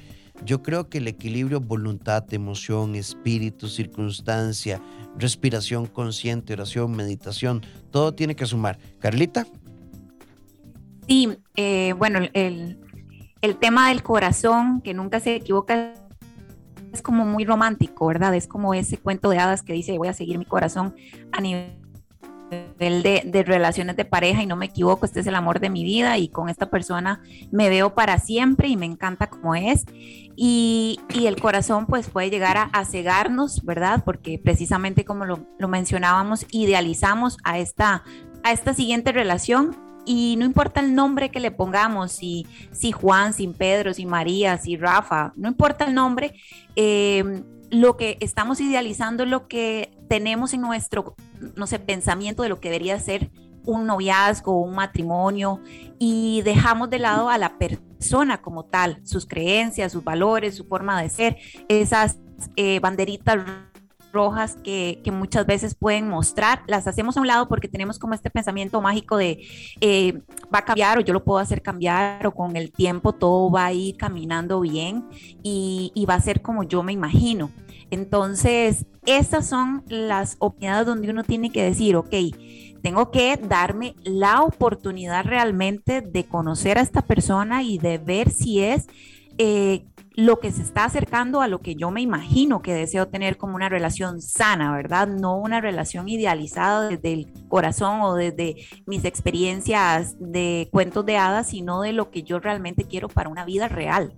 yo 0.46 0.62
creo 0.62 0.90
que 0.90 1.00
el 1.00 1.08
equilibrio 1.08 1.60
voluntad, 1.60 2.32
emoción, 2.34 2.96
espíritu, 2.96 3.68
circunstancia, 3.68 4.82
respiración 5.18 5.88
consciente, 5.88 6.54
oración, 6.54 6.96
meditación, 6.96 7.64
todo 7.92 8.14
tiene 8.14 8.36
que 8.36 8.46
sumar. 8.46 8.78
Carlita. 9.00 9.48
Sí, 11.08 11.30
eh, 11.56 11.94
bueno, 11.98 12.20
el, 12.34 12.80
el 13.42 13.58
tema 13.58 13.90
del 13.90 14.04
corazón, 14.04 14.82
que 14.82 14.94
nunca 14.94 15.20
se 15.20 15.36
equivoca, 15.36 15.94
es 16.94 17.02
como 17.02 17.26
muy 17.26 17.46
romántico, 17.46 18.08
¿verdad? 18.08 18.36
Es 18.36 18.48
como 18.48 18.74
ese 18.74 18.98
cuento 18.98 19.30
de 19.30 19.40
hadas 19.40 19.64
que 19.64 19.74
dice, 19.74 19.98
voy 19.98 20.08
a 20.08 20.14
seguir 20.14 20.38
mi 20.38 20.46
corazón 20.46 20.96
a 21.32 21.42
nivel 21.42 21.87
de, 22.50 23.24
de, 23.26 23.44
relaciones 23.44 23.96
de 23.96 24.06
pareja 24.06 24.42
y 24.42 24.46
no 24.46 24.56
me 24.56 24.68
equivoco, 24.68 25.06
este 25.06 25.20
es 25.20 25.28
el 25.28 25.36
amor 25.36 25.60
de 25.60 25.70
mi 25.70 25.84
vida 25.84 26.18
y 26.18 26.30
con 26.30 26.50
esta 26.50 26.70
persona 26.70 27.22
me 27.52 27.70
veo 27.70 27.94
para 27.94 28.20
siempre 28.20 28.68
y 28.68 28.78
me 28.78 28.86
encanta 28.86 29.28
como 29.28 29.56
es. 29.56 29.86
Y, 30.36 31.00
y 31.14 31.26
el 31.26 31.40
corazón 31.40 31.88
pues 31.88 32.10
puede 32.10 32.30
llegar 32.30 32.70
a, 32.72 32.86
cegarnos, 32.86 33.64
¿verdad? 33.66 34.04
Porque 34.06 34.40
precisamente 34.44 35.04
como 35.04 35.26
lo, 35.26 35.48
lo 35.58 35.68
mencionábamos, 35.68 36.46
idealizamos 36.52 37.38
a 37.44 37.58
esta, 37.58 38.04
a 38.44 38.52
esta 38.52 38.74
siguiente 38.74 39.12
relación 39.12 39.76
y 40.06 40.36
no 40.38 40.46
importa 40.46 40.80
el 40.80 40.96
nombre 40.96 41.30
que 41.30 41.42
le 41.42 41.52
pongamos, 41.52 42.14
si, 42.14 42.48
si 42.72 42.94
Juan, 42.94 43.34
si 43.34 43.48
Pedro, 43.50 43.94
si 43.94 44.06
María, 44.06 44.58
si 44.58 44.78
Rafa, 44.78 45.34
no 45.36 45.50
importa 45.50 45.86
el 45.86 45.94
nombre, 45.94 46.34
eh, 46.78 47.44
lo 47.70 47.98
que 47.98 48.18
estamos 48.22 48.62
idealizando 48.62 49.26
lo 49.26 49.48
que 49.48 49.92
tenemos 50.08 50.54
en 50.54 50.62
nuestro, 50.62 51.16
no 51.56 51.68
sé, 51.68 51.80
pensamiento 51.80 52.44
de 52.44 52.50
lo 52.50 52.60
que 52.60 52.70
debería 52.70 53.00
ser 53.00 53.32
un 53.66 53.86
noviazgo, 53.86 54.62
un 54.62 54.76
matrimonio, 54.76 55.62
y 56.00 56.42
dejamos 56.44 56.90
de 56.90 57.00
lado 57.00 57.30
a 57.30 57.38
la 57.38 57.58
persona 57.58 58.42
como 58.42 58.64
tal, 58.64 59.02
sus 59.04 59.26
creencias, 59.26 59.92
sus 59.92 60.04
valores, 60.04 60.56
su 60.56 60.66
forma 60.66 61.02
de 61.02 61.10
ser, 61.10 61.38
esas 61.68 62.18
eh, 62.56 62.80
banderitas 62.80 63.38
rojas 64.12 64.58
que, 64.64 65.02
muchas 65.12 65.46
veces 65.46 65.76
pueden 65.76 66.08
mostrar, 66.08 66.64
las 66.68 66.88
hacemos 66.88 67.18
a 67.18 67.22
un 67.22 67.28
lado 67.28 67.48
porque 67.48 67.68
tenemos 67.68 67.98
como 68.00 68.14
este 68.14 68.30
pensamiento 68.30 68.82
mágico 68.82 69.18
de 69.18 69.46
eh, 69.82 70.22
va 70.54 70.60
a 70.60 70.66
cambiar 70.66 70.98
o 70.98 71.02
yo 71.02 71.14
lo 71.14 71.24
puedo 71.24 71.40
hacer 71.40 71.62
cambiar 71.62 72.26
o 72.28 72.32
con 72.32 72.56
el 72.56 72.72
tiempo 72.72 73.14
todo 73.14 73.50
va 73.50 73.66
a 73.66 73.74
ir 73.74 73.98
caminando 73.98 74.60
bien 74.60 75.08
y, 75.44 75.92
y 75.96 76.06
va 76.06 76.16
a 76.16 76.22
ser 76.22 76.42
como 76.42 76.64
yo 76.64 76.84
me 76.84 76.94
imagino. 76.94 77.52
Entonces, 77.90 78.86
estas 79.06 79.48
son 79.48 79.84
las 79.88 80.36
opiniones 80.40 80.86
donde 80.86 81.10
uno 81.10 81.24
tiene 81.24 81.52
que 81.52 81.64
decir, 81.64 81.96
ok, 81.96 82.14
tengo 82.82 83.12
que 83.12 83.38
darme 83.38 83.96
la 84.04 84.42
oportunidad 84.42 85.26
realmente 85.26 86.02
de 86.02 86.26
conocer 86.26 86.78
a 86.78 86.82
esta 86.82 87.02
persona 87.02 87.64
y 87.64 87.78
de 87.78 87.98
ver 87.98 88.30
si 88.30 88.62
es 88.62 88.88
eh, 89.38 89.86
lo 90.18 90.40
que 90.40 90.52
se 90.52 90.64
está 90.64 90.86
acercando 90.86 91.42
a 91.42 91.48
lo 91.48 91.62
que 91.62 91.76
yo 91.76 91.92
me 91.92 92.02
imagino 92.02 92.64
que 92.64 92.74
deseo 92.74 93.08
tener 93.08 93.38
como 93.38 93.56
una 93.56 93.70
relación 93.70 94.20
sana, 94.20 94.76
¿verdad? 94.76 95.08
No 95.08 95.38
una 95.38 95.62
relación 95.62 96.10
idealizada 96.10 96.90
desde 96.90 97.14
el 97.14 97.28
corazón 97.48 98.02
o 98.02 98.16
desde 98.16 98.56
mis 98.88 99.06
experiencias 99.06 100.16
de 100.20 100.70
cuentos 100.72 101.06
de 101.06 101.18
hadas, 101.18 101.52
sino 101.52 101.82
de 101.82 101.94
lo 101.94 102.10
que 102.10 102.24
yo 102.24 102.40
realmente 102.40 102.86
quiero 102.86 103.10
para 103.10 103.30
una 103.30 103.46
vida 103.46 103.68
real. 103.68 104.12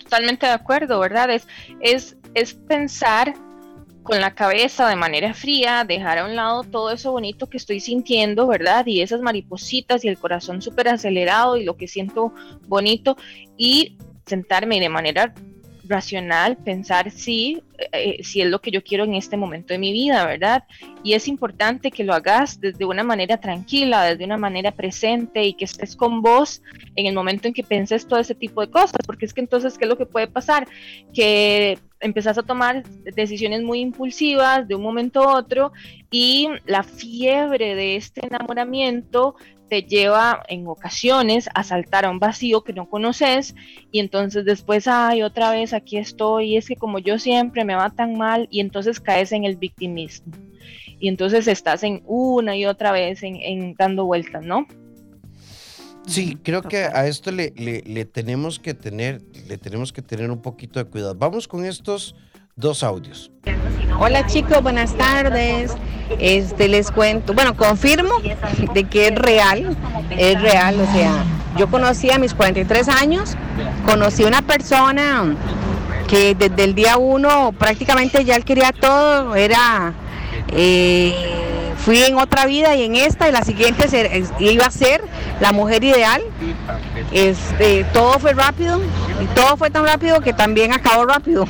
totalmente 0.00 0.46
de 0.46 0.52
acuerdo, 0.52 0.98
¿verdad? 0.98 1.30
Es, 1.30 1.46
es, 1.80 2.16
es 2.34 2.54
pensar 2.54 3.34
con 4.06 4.20
la 4.20 4.34
cabeza 4.34 4.88
de 4.88 4.94
manera 4.94 5.34
fría, 5.34 5.84
dejar 5.84 6.18
a 6.18 6.24
un 6.24 6.36
lado 6.36 6.62
todo 6.62 6.92
eso 6.92 7.10
bonito 7.10 7.48
que 7.48 7.56
estoy 7.56 7.80
sintiendo, 7.80 8.46
¿verdad? 8.46 8.86
Y 8.86 9.00
esas 9.00 9.20
maripositas 9.20 10.04
y 10.04 10.08
el 10.08 10.16
corazón 10.16 10.62
súper 10.62 10.88
acelerado 10.88 11.56
y 11.56 11.64
lo 11.64 11.76
que 11.76 11.88
siento 11.88 12.32
bonito 12.68 13.16
y 13.56 13.98
sentarme 14.24 14.78
de 14.78 14.88
manera 14.88 15.34
racional, 15.88 16.56
pensar 16.56 17.10
si, 17.10 17.62
eh, 17.92 18.22
si 18.22 18.42
es 18.42 18.48
lo 18.48 18.60
que 18.60 18.70
yo 18.70 18.82
quiero 18.82 19.04
en 19.04 19.14
este 19.14 19.36
momento 19.36 19.74
de 19.74 19.78
mi 19.78 19.92
vida, 19.92 20.24
¿verdad? 20.24 20.64
Y 21.02 21.14
es 21.14 21.26
importante 21.26 21.90
que 21.90 22.04
lo 22.04 22.14
hagas 22.14 22.60
desde 22.60 22.84
una 22.84 23.02
manera 23.02 23.38
tranquila, 23.38 24.04
desde 24.04 24.24
una 24.24 24.36
manera 24.36 24.70
presente 24.70 25.44
y 25.44 25.54
que 25.54 25.64
estés 25.64 25.96
con 25.96 26.22
vos 26.22 26.62
en 26.94 27.06
el 27.06 27.14
momento 27.14 27.48
en 27.48 27.54
que 27.54 27.64
penses 27.64 28.06
todo 28.06 28.20
ese 28.20 28.36
tipo 28.36 28.60
de 28.60 28.70
cosas, 28.70 29.00
porque 29.04 29.26
es 29.26 29.34
que 29.34 29.40
entonces, 29.40 29.76
¿qué 29.76 29.84
es 29.84 29.88
lo 29.88 29.98
que 29.98 30.06
puede 30.06 30.28
pasar? 30.28 30.68
Que 31.12 31.78
empezás 32.00 32.38
a 32.38 32.42
tomar 32.42 32.82
decisiones 33.14 33.62
muy 33.62 33.80
impulsivas 33.80 34.66
de 34.68 34.74
un 34.74 34.82
momento 34.82 35.22
a 35.22 35.36
otro 35.36 35.72
y 36.10 36.48
la 36.66 36.82
fiebre 36.82 37.74
de 37.74 37.96
este 37.96 38.26
enamoramiento 38.26 39.36
te 39.68 39.82
lleva 39.82 40.42
en 40.48 40.66
ocasiones 40.68 41.48
a 41.54 41.64
saltar 41.64 42.04
a 42.04 42.10
un 42.10 42.18
vacío 42.18 42.62
que 42.62 42.72
no 42.72 42.88
conoces 42.88 43.54
y 43.90 43.98
entonces 43.98 44.44
después, 44.44 44.86
ay, 44.86 45.22
otra 45.22 45.50
vez 45.50 45.72
aquí 45.72 45.96
estoy, 45.96 46.56
es 46.56 46.68
que 46.68 46.76
como 46.76 46.98
yo 46.98 47.18
siempre 47.18 47.64
me 47.64 47.74
va 47.74 47.90
tan 47.90 48.16
mal 48.16 48.46
y 48.50 48.60
entonces 48.60 49.00
caes 49.00 49.32
en 49.32 49.44
el 49.44 49.56
victimismo 49.56 50.32
y 50.98 51.08
entonces 51.08 51.46
estás 51.48 51.82
en 51.82 52.02
una 52.06 52.56
y 52.56 52.66
otra 52.66 52.92
vez 52.92 53.22
en, 53.22 53.74
dando 53.74 54.06
vueltas, 54.06 54.42
¿no? 54.42 54.66
Sí, 56.06 56.38
creo 56.42 56.62
que 56.62 56.84
a 56.84 57.06
esto 57.06 57.32
le, 57.32 57.52
le, 57.56 58.04
tenemos 58.04 58.58
que 58.60 58.74
tener, 58.74 59.22
le 59.48 59.58
tenemos 59.58 59.92
que 59.92 60.02
tener 60.02 60.30
un 60.30 60.40
poquito 60.40 60.78
de 60.78 60.84
cuidado. 60.86 61.14
Vamos 61.16 61.48
con 61.48 61.64
estos 61.64 62.14
dos 62.54 62.82
audios. 62.82 63.30
Hola 63.98 64.24
chicos, 64.26 64.62
buenas 64.62 64.94
tardes. 64.96 65.72
Este 66.20 66.68
les 66.68 66.92
cuento, 66.92 67.34
bueno, 67.34 67.56
confirmo 67.56 68.14
de 68.72 68.84
que 68.84 69.08
es 69.08 69.14
real, 69.16 69.76
es 70.10 70.40
real, 70.40 70.80
o 70.80 70.92
sea, 70.92 71.24
yo 71.58 71.68
conocí 71.68 72.10
a 72.10 72.18
mis 72.18 72.32
43 72.32 72.88
años, 72.88 73.36
conocí 73.84 74.22
a 74.22 74.28
una 74.28 74.42
persona 74.42 75.34
que 76.06 76.36
desde 76.36 76.62
el 76.62 76.74
día 76.76 76.96
uno 76.96 77.52
prácticamente 77.58 78.24
ya 78.24 78.36
él 78.36 78.44
quería 78.44 78.72
todo, 78.72 79.34
era 79.34 79.94
eh, 80.52 81.45
fui 81.86 82.02
en 82.02 82.18
otra 82.18 82.46
vida 82.46 82.74
y 82.74 82.82
en 82.82 82.96
esta 82.96 83.28
y 83.28 83.32
la 83.32 83.44
siguiente 83.44 83.86
iba 84.40 84.66
a 84.66 84.70
ser 84.72 85.00
la 85.40 85.52
mujer 85.52 85.84
ideal. 85.84 86.20
Este, 87.12 87.84
todo 87.92 88.18
fue 88.18 88.32
rápido 88.32 88.80
y 89.22 89.26
todo 89.36 89.56
fue 89.56 89.70
tan 89.70 89.84
rápido 89.84 90.20
que 90.20 90.32
también 90.32 90.72
acabó 90.72 91.06
rápido. 91.06 91.46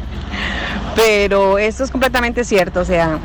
Pero 0.96 1.58
esto 1.58 1.84
es 1.84 1.90
completamente 1.90 2.42
cierto, 2.42 2.80
o 2.80 2.84
sea, 2.86 3.18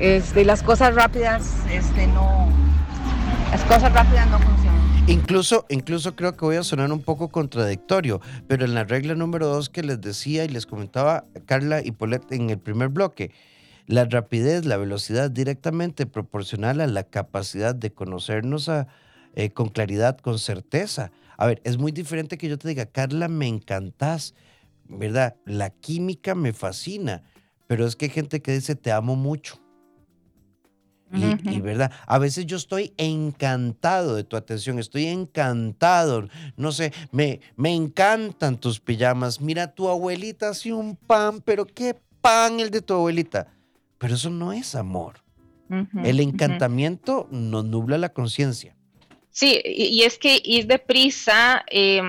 este, 0.00 0.46
las 0.46 0.62
cosas 0.62 0.94
rápidas 0.94 1.52
este, 1.70 2.06
no, 2.06 2.48
las 3.50 3.60
cosas 3.64 3.92
rápidas 3.92 4.26
no 4.30 4.38
funcionan. 4.38 5.04
Incluso, 5.06 5.66
incluso 5.68 6.16
creo 6.16 6.34
que 6.34 6.46
voy 6.46 6.56
a 6.56 6.62
sonar 6.62 6.90
un 6.90 7.02
poco 7.02 7.28
contradictorio, 7.28 8.22
pero 8.46 8.64
en 8.64 8.74
la 8.74 8.84
regla 8.84 9.14
número 9.14 9.46
dos 9.46 9.68
que 9.68 9.82
les 9.82 10.00
decía 10.00 10.46
y 10.46 10.48
les 10.48 10.64
comentaba 10.64 11.24
Carla 11.44 11.82
y 11.84 11.92
Paulette 11.92 12.32
en 12.32 12.48
el 12.48 12.58
primer 12.58 12.88
bloque, 12.88 13.32
la 13.88 14.04
rapidez, 14.04 14.66
la 14.66 14.76
velocidad 14.76 15.30
directamente 15.30 16.06
proporcional 16.06 16.80
a 16.82 16.86
la 16.86 17.04
capacidad 17.04 17.74
de 17.74 17.90
conocernos 17.90 18.70
eh, 19.34 19.50
con 19.50 19.70
claridad, 19.70 20.18
con 20.18 20.38
certeza. 20.38 21.10
A 21.38 21.46
ver, 21.46 21.62
es 21.64 21.78
muy 21.78 21.90
diferente 21.90 22.36
que 22.36 22.48
yo 22.48 22.58
te 22.58 22.68
diga, 22.68 22.84
Carla, 22.84 23.28
me 23.28 23.48
encantás, 23.48 24.34
¿verdad? 24.84 25.36
La 25.46 25.70
química 25.70 26.34
me 26.34 26.52
fascina, 26.52 27.22
pero 27.66 27.86
es 27.86 27.96
que 27.96 28.04
hay 28.06 28.10
gente 28.10 28.42
que 28.42 28.52
dice, 28.52 28.74
te 28.74 28.92
amo 28.92 29.16
mucho. 29.16 29.58
Y, 31.10 31.62
verdad, 31.62 31.90
a 32.06 32.18
veces 32.18 32.44
yo 32.44 32.58
estoy 32.58 32.92
encantado 32.98 34.14
de 34.14 34.24
tu 34.24 34.36
atención, 34.36 34.78
estoy 34.78 35.06
encantado, 35.06 36.28
no 36.58 36.70
sé, 36.70 36.92
me, 37.12 37.40
me 37.56 37.74
encantan 37.74 38.58
tus 38.58 38.78
pijamas. 38.78 39.40
Mira, 39.40 39.74
tu 39.74 39.88
abuelita 39.88 40.50
hace 40.50 40.74
un 40.74 40.96
pan, 40.96 41.40
pero 41.40 41.64
qué 41.64 41.96
pan 42.20 42.60
el 42.60 42.70
de 42.70 42.82
tu 42.82 42.92
abuelita. 42.92 43.46
Pero 43.98 44.14
eso 44.14 44.30
no 44.30 44.52
es 44.52 44.74
amor. 44.74 45.22
el 46.02 46.20
encantamiento 46.20 47.28
nos 47.30 47.64
nubla 47.66 47.98
la 47.98 48.08
conciencia. 48.08 48.74
Sí, 49.30 49.60
y, 49.64 50.02
es 50.02 50.18
que 50.18 50.40
ir 50.42 50.66
deprisa 50.66 51.64
eh, 51.70 52.00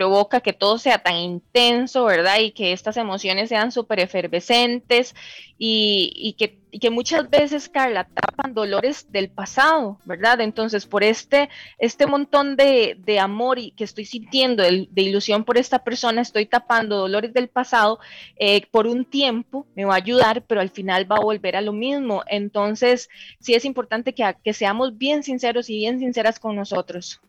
provoca 0.00 0.40
que 0.40 0.54
todo 0.54 0.78
sea 0.78 0.96
tan 1.02 1.16
intenso, 1.16 2.06
¿verdad? 2.06 2.38
Y 2.38 2.52
que 2.52 2.72
estas 2.72 2.96
emociones 2.96 3.50
sean 3.50 3.70
súper 3.70 4.00
efervescentes 4.00 5.14
y, 5.58 6.34
que, 6.38 6.88
muchas 6.88 7.28
veces, 7.28 7.68
Carla, 7.68 8.08
tapan 8.08 8.54
dolores 8.54 9.12
del 9.12 9.28
pasado, 9.28 9.98
¿verdad? 10.06 10.40
Entonces, 10.40 10.86
por 10.86 11.04
este, 11.04 11.50
este 11.76 12.06
montón 12.06 12.56
de, 12.56 13.18
amor 13.20 13.58
y 13.58 13.72
que 13.72 13.84
estoy 13.84 14.06
sintiendo, 14.06 14.62
de, 14.62 14.88
ilusión 15.02 15.44
por 15.44 15.58
esta 15.58 15.84
persona, 15.84 16.22
estoy 16.22 16.46
tapando 16.46 16.96
dolores 16.96 17.34
del 17.34 17.48
pasado 17.48 17.98
eh, 18.36 18.66
por 18.70 18.86
un 18.86 19.04
tiempo, 19.04 19.66
me 19.76 19.84
va 19.84 19.92
a 19.92 19.98
ayudar, 19.98 20.44
pero 20.46 20.62
al 20.62 20.70
final 20.70 21.12
va 21.12 21.16
a 21.16 21.20
volver 21.20 21.56
a 21.56 21.60
lo 21.60 21.74
mismo. 21.74 22.22
Entonces, 22.26 23.10
sí 23.38 23.52
es 23.52 23.66
importante 23.66 24.14
que 24.14 24.54
seamos 24.54 24.96
bien 24.96 25.22
sinceros 25.22 25.68
y 25.68 25.76
bien 25.76 25.98
sinceras 25.98 26.40
con 26.40 26.56
nosotros. 26.56 27.20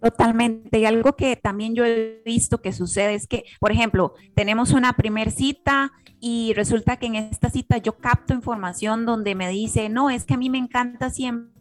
Totalmente. 0.00 0.78
Y 0.78 0.84
algo 0.84 1.16
que 1.16 1.36
también 1.36 1.74
yo 1.74 1.84
he 1.84 2.22
visto 2.24 2.62
que 2.62 2.72
sucede 2.72 3.14
es 3.14 3.26
que, 3.26 3.44
por 3.58 3.72
ejemplo, 3.72 4.14
tenemos 4.34 4.72
una 4.72 4.92
primer 4.92 5.30
cita 5.30 5.92
y 6.20 6.52
resulta 6.54 6.96
que 6.96 7.06
en 7.06 7.16
esta 7.16 7.50
cita 7.50 7.78
yo 7.78 7.96
capto 7.98 8.32
información 8.32 9.06
donde 9.06 9.34
me 9.34 9.48
dice, 9.48 9.88
no, 9.88 10.10
es 10.10 10.24
que 10.24 10.34
a 10.34 10.36
mí 10.38 10.50
me 10.50 10.58
encanta 10.58 11.10
siempre 11.10 11.52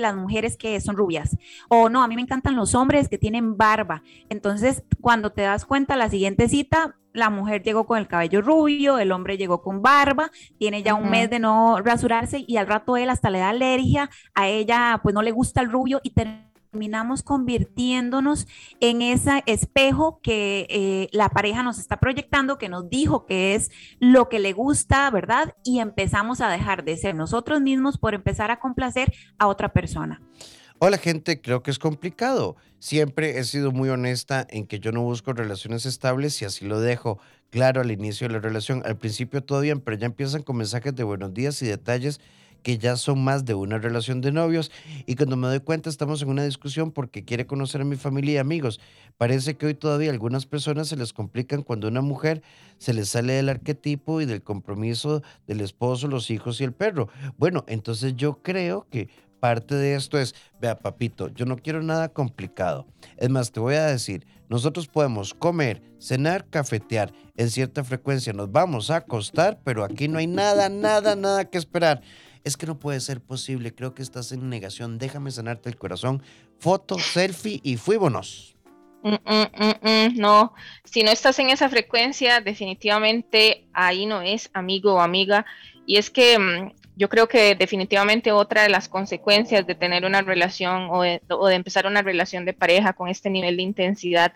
las 0.00 0.14
mujeres 0.14 0.56
que 0.56 0.80
son 0.80 0.96
rubias 0.96 1.36
o 1.68 1.88
no, 1.88 2.02
a 2.02 2.08
mí 2.08 2.14
me 2.14 2.22
encantan 2.22 2.54
los 2.56 2.74
hombres 2.74 3.08
que 3.08 3.18
tienen 3.18 3.56
barba. 3.56 4.02
Entonces, 4.28 4.84
cuando 5.00 5.30
te 5.30 5.42
das 5.42 5.64
cuenta, 5.64 5.96
la 5.96 6.08
siguiente 6.08 6.48
cita, 6.48 6.96
la 7.12 7.30
mujer 7.30 7.62
llegó 7.62 7.86
con 7.86 7.98
el 7.98 8.08
cabello 8.08 8.42
rubio, 8.42 8.98
el 8.98 9.12
hombre 9.12 9.36
llegó 9.36 9.62
con 9.62 9.82
barba, 9.82 10.30
tiene 10.58 10.82
ya 10.82 10.94
un 10.94 11.10
mes 11.10 11.30
de 11.30 11.38
no 11.38 11.80
rasurarse 11.80 12.44
y 12.46 12.56
al 12.56 12.66
rato 12.66 12.96
él 12.96 13.10
hasta 13.10 13.30
le 13.30 13.40
da 13.40 13.50
alergia, 13.50 14.08
a 14.34 14.48
ella 14.48 15.00
pues 15.02 15.14
no 15.14 15.22
le 15.22 15.30
gusta 15.30 15.60
el 15.60 15.70
rubio 15.70 16.00
y 16.02 16.10
tenemos 16.10 16.51
terminamos 16.72 17.22
convirtiéndonos 17.22 18.46
en 18.80 19.02
ese 19.02 19.42
espejo 19.44 20.20
que 20.22 20.66
eh, 20.70 21.08
la 21.12 21.28
pareja 21.28 21.62
nos 21.62 21.78
está 21.78 22.00
proyectando, 22.00 22.56
que 22.56 22.70
nos 22.70 22.88
dijo 22.88 23.26
que 23.26 23.54
es 23.54 23.70
lo 24.00 24.30
que 24.30 24.38
le 24.38 24.54
gusta, 24.54 25.10
¿verdad? 25.10 25.54
Y 25.64 25.80
empezamos 25.80 26.40
a 26.40 26.48
dejar 26.48 26.82
de 26.82 26.96
ser 26.96 27.14
nosotros 27.14 27.60
mismos 27.60 27.98
por 27.98 28.14
empezar 28.14 28.50
a 28.50 28.58
complacer 28.58 29.12
a 29.38 29.48
otra 29.48 29.74
persona. 29.74 30.22
Hola 30.78 30.96
gente, 30.96 31.42
creo 31.42 31.62
que 31.62 31.70
es 31.70 31.78
complicado. 31.78 32.56
Siempre 32.78 33.38
he 33.38 33.44
sido 33.44 33.70
muy 33.70 33.90
honesta 33.90 34.46
en 34.48 34.66
que 34.66 34.80
yo 34.80 34.92
no 34.92 35.02
busco 35.02 35.34
relaciones 35.34 35.84
estables 35.84 36.40
y 36.40 36.46
así 36.46 36.64
lo 36.64 36.80
dejo 36.80 37.18
claro 37.50 37.82
al 37.82 37.90
inicio 37.90 38.28
de 38.28 38.32
la 38.32 38.40
relación. 38.40 38.82
Al 38.86 38.96
principio 38.96 39.44
todo 39.44 39.60
bien, 39.60 39.80
pero 39.80 39.98
ya 39.98 40.06
empiezan 40.06 40.42
con 40.42 40.56
mensajes 40.56 40.94
de 40.94 41.04
buenos 41.04 41.34
días 41.34 41.60
y 41.60 41.66
detalles 41.66 42.18
que 42.62 42.78
ya 42.78 42.96
son 42.96 43.22
más 43.22 43.44
de 43.44 43.54
una 43.54 43.78
relación 43.78 44.20
de 44.20 44.32
novios 44.32 44.70
y 45.06 45.16
cuando 45.16 45.36
me 45.36 45.48
doy 45.48 45.60
cuenta 45.60 45.90
estamos 45.90 46.22
en 46.22 46.28
una 46.28 46.44
discusión 46.44 46.92
porque 46.92 47.24
quiere 47.24 47.46
conocer 47.46 47.80
a 47.80 47.84
mi 47.84 47.96
familia 47.96 48.34
y 48.34 48.38
amigos. 48.38 48.80
Parece 49.18 49.56
que 49.56 49.66
hoy 49.66 49.74
todavía 49.74 50.10
algunas 50.10 50.46
personas 50.46 50.88
se 50.88 50.96
les 50.96 51.12
complican 51.12 51.62
cuando 51.62 51.88
una 51.88 52.00
mujer 52.00 52.42
se 52.78 52.94
les 52.94 53.10
sale 53.10 53.34
del 53.34 53.48
arquetipo 53.48 54.20
y 54.20 54.26
del 54.26 54.42
compromiso 54.42 55.22
del 55.46 55.60
esposo, 55.60 56.08
los 56.08 56.30
hijos 56.30 56.60
y 56.60 56.64
el 56.64 56.72
perro. 56.72 57.08
Bueno, 57.36 57.64
entonces 57.68 58.14
yo 58.16 58.42
creo 58.42 58.86
que 58.90 59.08
parte 59.42 59.74
de 59.74 59.96
esto 59.96 60.20
es, 60.20 60.36
vea 60.60 60.78
papito, 60.78 61.26
yo 61.26 61.46
no 61.46 61.56
quiero 61.56 61.82
nada 61.82 62.08
complicado. 62.10 62.86
Es 63.16 63.28
más, 63.28 63.50
te 63.50 63.58
voy 63.58 63.74
a 63.74 63.86
decir, 63.86 64.24
nosotros 64.48 64.86
podemos 64.86 65.34
comer, 65.34 65.82
cenar, 65.98 66.46
cafetear, 66.48 67.12
en 67.36 67.50
cierta 67.50 67.82
frecuencia 67.82 68.32
nos 68.32 68.52
vamos 68.52 68.90
a 68.90 68.98
acostar, 68.98 69.58
pero 69.64 69.82
aquí 69.82 70.06
no 70.06 70.18
hay 70.18 70.28
nada, 70.28 70.68
nada, 70.68 71.16
nada 71.16 71.44
que 71.46 71.58
esperar. 71.58 72.02
Es 72.44 72.56
que 72.56 72.66
no 72.66 72.78
puede 72.78 73.00
ser 73.00 73.20
posible, 73.20 73.74
creo 73.74 73.94
que 73.94 74.02
estás 74.02 74.32
en 74.32 74.48
negación, 74.48 74.98
déjame 74.98 75.30
sanarte 75.30 75.68
el 75.68 75.76
corazón. 75.76 76.22
Foto, 76.58 76.98
selfie 76.98 77.60
y 77.62 77.76
fuímonos. 77.76 78.56
Mm, 79.04 79.14
mm, 79.14 79.88
mm, 79.88 80.16
no, 80.16 80.54
si 80.84 81.02
no 81.02 81.10
estás 81.10 81.38
en 81.38 81.50
esa 81.50 81.68
frecuencia, 81.68 82.40
definitivamente 82.40 83.66
ahí 83.72 84.06
no 84.06 84.22
es 84.22 84.50
amigo 84.54 84.94
o 84.94 85.00
amiga. 85.00 85.44
Y 85.86 85.96
es 85.96 86.10
que 86.10 86.72
yo 86.94 87.08
creo 87.08 87.26
que 87.26 87.54
definitivamente 87.54 88.32
otra 88.32 88.62
de 88.62 88.68
las 88.68 88.88
consecuencias 88.88 89.66
de 89.66 89.74
tener 89.74 90.04
una 90.04 90.20
relación 90.20 90.88
o 90.90 91.02
de, 91.02 91.20
empezar 91.54 91.86
una 91.86 92.02
relación 92.02 92.44
de 92.44 92.52
pareja 92.52 92.92
con 92.92 93.08
este 93.08 93.30
nivel 93.30 93.56
de 93.56 93.62
intensidad 93.62 94.34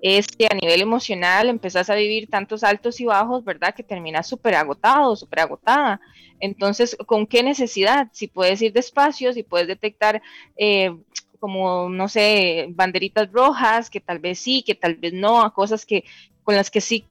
es 0.00 0.28
que 0.28 0.46
a 0.46 0.54
nivel 0.54 0.80
emocional 0.80 1.48
empezás 1.48 1.90
a 1.90 1.96
vivir 1.96 2.28
tantos 2.28 2.62
altos 2.62 3.00
y 3.00 3.06
bajos, 3.06 3.44
¿verdad? 3.44 3.74
Que 3.74 3.82
terminas 3.82 4.28
súper 4.28 4.54
agotado, 4.54 5.16
súper 5.16 5.40
agotada. 5.40 6.00
Entonces, 6.38 6.96
¿con 7.06 7.26
qué 7.26 7.42
necesidad? 7.42 8.08
Si 8.12 8.28
puedes 8.28 8.62
ir 8.62 8.72
despacio, 8.72 9.32
si 9.32 9.42
puedes 9.42 9.66
detectar... 9.66 10.22
Eh, 10.56 10.94
como, 11.38 11.90
no 11.90 12.08
sé, 12.08 12.66
banderitas 12.70 13.30
rojas, 13.30 13.90
que 13.90 14.00
tal 14.00 14.18
vez 14.18 14.38
sí, 14.38 14.62
que 14.66 14.74
tal 14.74 14.94
vez 14.94 15.12
no, 15.12 15.52
cosas 15.52 15.84
que 15.84 16.02
con 16.42 16.56
las 16.56 16.70
que 16.70 16.80
sí 16.80 17.04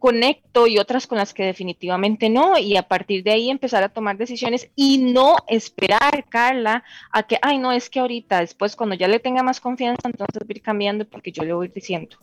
conecto 0.00 0.66
y 0.66 0.78
otras 0.78 1.06
con 1.06 1.18
las 1.18 1.32
que 1.32 1.44
definitivamente 1.44 2.28
no, 2.28 2.58
y 2.58 2.76
a 2.76 2.88
partir 2.88 3.22
de 3.22 3.30
ahí 3.30 3.50
empezar 3.50 3.84
a 3.84 3.90
tomar 3.90 4.16
decisiones 4.16 4.68
y 4.74 4.98
no 4.98 5.36
esperar, 5.46 6.24
Carla, 6.28 6.82
a 7.12 7.22
que, 7.22 7.38
ay, 7.42 7.58
no, 7.58 7.70
es 7.70 7.88
que 7.88 8.00
ahorita, 8.00 8.40
después 8.40 8.74
cuando 8.74 8.96
ya 8.96 9.06
le 9.06 9.20
tenga 9.20 9.42
más 9.42 9.60
confianza, 9.60 10.08
entonces 10.08 10.42
voy 10.42 10.54
a 10.54 10.56
ir 10.56 10.62
cambiando 10.62 11.04
porque 11.04 11.30
yo 11.30 11.44
le 11.44 11.52
voy 11.52 11.68
diciendo. 11.68 12.16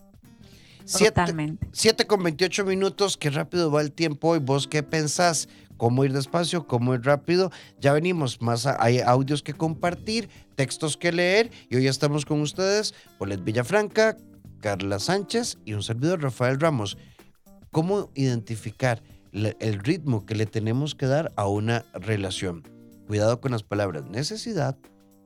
Totalmente. 0.91 1.67
7 1.71 2.07
con 2.07 2.23
28 2.23 2.65
minutos, 2.65 3.17
qué 3.17 3.29
rápido 3.29 3.69
va 3.69 3.81
el 3.81 3.91
tiempo. 3.91 4.35
¿Y 4.35 4.39
vos 4.39 4.67
qué 4.67 4.83
pensás? 4.83 5.49
¿Cómo 5.75 6.05
ir 6.05 6.13
despacio? 6.13 6.65
¿Cómo 6.65 6.95
ir 6.95 7.01
rápido? 7.01 7.51
Ya 7.79 7.93
venimos, 7.93 8.41
más 8.41 8.65
hay 8.65 8.99
audios 8.99 9.43
que 9.43 9.53
compartir, 9.53 10.29
textos 10.55 10.97
que 10.97 11.11
leer. 11.11 11.51
Y 11.69 11.75
hoy 11.75 11.87
estamos 11.87 12.25
con 12.25 12.41
ustedes, 12.41 12.95
Polet 13.17 13.43
Villafranca, 13.43 14.17
Carla 14.61 14.99
Sánchez 14.99 15.57
y 15.65 15.73
un 15.73 15.83
servidor, 15.83 16.23
Rafael 16.23 16.59
Ramos 16.59 16.97
cómo 17.77 18.09
identificar 18.15 19.03
el 19.33 19.77
ritmo 19.77 20.25
que 20.25 20.33
le 20.33 20.47
tenemos 20.47 20.95
que 20.95 21.05
dar 21.05 21.31
a 21.35 21.47
una 21.47 21.85
relación. 21.93 22.63
Cuidado 23.05 23.39
con 23.39 23.51
las 23.51 23.61
palabras 23.61 24.03
necesidad, 24.09 24.75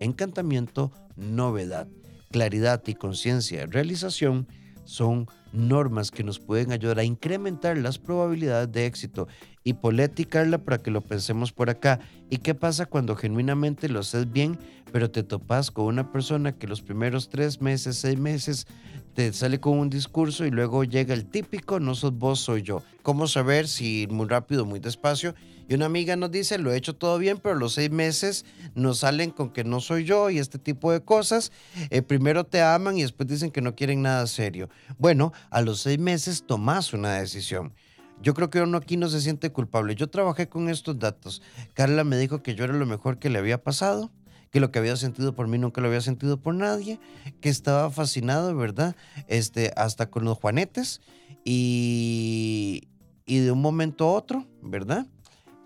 encantamiento, 0.02 0.92
novedad. 1.16 1.88
Claridad 2.30 2.84
y 2.88 2.96
conciencia 2.96 3.68
realización 3.68 4.50
son 4.84 5.28
normas 5.54 6.12
que 6.12 6.26
nos 6.26 6.40
pueden 6.40 6.74
ayudar 6.74 7.00
a 7.00 7.06
incrementar 7.06 7.78
las 7.78 8.00
probabilidades 8.00 8.70
de 8.70 8.86
éxito. 8.86 9.30
Y 9.64 9.76
Poletti, 9.76 10.26
Carla, 10.26 10.58
para 10.58 10.80
que 10.80 10.92
lo 10.92 11.00
pensemos 11.00 11.54
por 11.54 11.70
acá. 11.70 12.02
¿Y 12.30 12.40
qué 12.40 12.54
pasa 12.54 12.86
cuando 12.86 13.16
genuinamente 13.16 13.88
lo 13.88 14.00
haces 14.00 14.30
bien, 14.30 14.60
pero 14.92 15.10
te 15.10 15.24
topas 15.24 15.72
con 15.72 15.86
una 15.86 16.12
persona 16.12 16.52
que 16.52 16.68
los 16.68 16.82
primeros 16.82 17.30
tres 17.30 17.62
meses, 17.62 17.96
seis 17.96 18.20
meses, 18.20 18.68
te 19.14 19.34
sale 19.34 19.60
con 19.60 19.78
un 19.78 19.90
discurso 19.90 20.46
y 20.46 20.52
luego 20.52 20.84
llega 20.84 21.14
el 21.14 21.26
típico, 21.26 21.80
no 21.80 21.96
sos 21.96 22.14
vos, 22.14 22.40
soy 22.40 22.62
yo. 22.62 22.82
¿Cómo 23.04 23.28
saber 23.28 23.68
si 23.68 24.08
muy 24.10 24.28
rápido, 24.28 24.66
muy 24.66 24.80
despacio? 24.80 25.36
Y 25.68 25.74
una 25.74 25.86
amiga 25.86 26.16
nos 26.16 26.32
dice, 26.32 26.58
lo 26.58 26.72
he 26.72 26.78
hecho 26.78 26.96
todo 26.96 27.18
bien, 27.18 27.38
pero 27.38 27.56
los 27.56 27.74
seis 27.74 27.92
meses 27.92 28.46
nos 28.76 29.00
salen 29.00 29.32
con 29.32 29.52
que 29.52 29.64
no 29.64 29.80
soy 29.80 30.04
yo 30.04 30.30
y 30.30 30.38
este 30.38 30.60
tipo 30.60 30.92
de 30.92 31.02
cosas. 31.02 31.52
Eh, 31.90 32.02
primero 32.02 32.46
te 32.46 32.62
aman 32.62 32.98
y 32.98 33.02
después 33.02 33.28
dicen 33.28 33.52
que 33.52 33.62
no 33.62 33.76
quieren 33.76 34.02
nada 34.02 34.28
serio. 34.28 34.70
Bueno, 34.98 35.34
a 35.50 35.62
los 35.62 35.82
seis 35.82 36.00
meses 36.00 36.44
tomas 36.46 36.94
una 36.94 37.14
decisión. 37.14 37.74
Yo 38.22 38.34
creo 38.34 38.50
que 38.50 38.62
uno 38.62 38.78
aquí 38.78 38.98
no 38.98 39.10
se 39.10 39.22
siente 39.22 39.52
culpable. 39.52 39.96
Yo 39.96 40.10
trabajé 40.10 40.48
con 40.48 40.70
estos 40.70 41.00
datos. 41.00 41.42
Carla 41.74 42.04
me 42.04 42.18
dijo 42.18 42.44
que 42.44 42.54
yo 42.54 42.66
era 42.66 42.74
lo 42.74 42.86
mejor 42.86 43.18
que 43.18 43.30
le 43.30 43.40
había 43.40 43.64
pasado 43.64 44.12
que 44.52 44.60
lo 44.60 44.72
que 44.72 44.80
había 44.80 44.96
sentido 44.98 45.34
por 45.34 45.48
mí 45.48 45.58
nunca 45.58 45.82
lo 45.82 45.88
había 45.88 46.02
sentido 46.02 46.38
por 46.38 46.54
nadie, 46.54 47.00
que 47.40 47.50
estaba 47.50 47.90
fascinado, 47.90 48.56
¿verdad? 48.56 48.96
Este, 49.28 49.72
hasta 49.78 50.10
con 50.10 50.26
los 50.26 50.38
juanetes 50.38 51.02
y, 51.46 52.90
y 53.26 53.40
de 53.40 53.52
un 53.52 53.62
momento 53.62 54.06
a 54.06 54.12
otro, 54.12 54.46
¿verdad? 54.62 55.08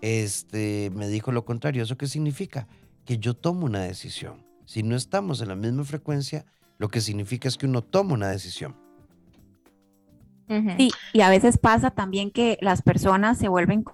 Este, 0.00 0.90
me 0.94 1.08
dijo 1.08 1.32
lo 1.32 1.44
contrario. 1.44 1.82
¿Eso 1.82 1.98
qué 1.98 2.06
significa? 2.06 2.68
Que 3.04 3.18
yo 3.18 3.34
tomo 3.34 3.66
una 3.66 3.80
decisión. 3.80 4.46
Si 4.66 4.82
no 4.82 4.94
estamos 4.96 5.40
en 5.40 5.48
la 5.48 5.56
misma 5.56 5.84
frecuencia, 5.84 6.46
lo 6.78 6.88
que 6.88 7.00
significa 7.00 7.48
es 7.48 7.56
que 7.56 7.66
uno 7.66 7.82
toma 7.82 8.14
una 8.14 8.28
decisión. 8.28 8.76
Sí, 10.76 10.92
y 11.12 11.22
a 11.22 11.28
veces 11.28 11.58
pasa 11.58 11.90
también 11.90 12.30
que 12.30 12.56
las 12.60 12.80
personas 12.82 13.36
se 13.36 13.48
vuelven 13.48 13.84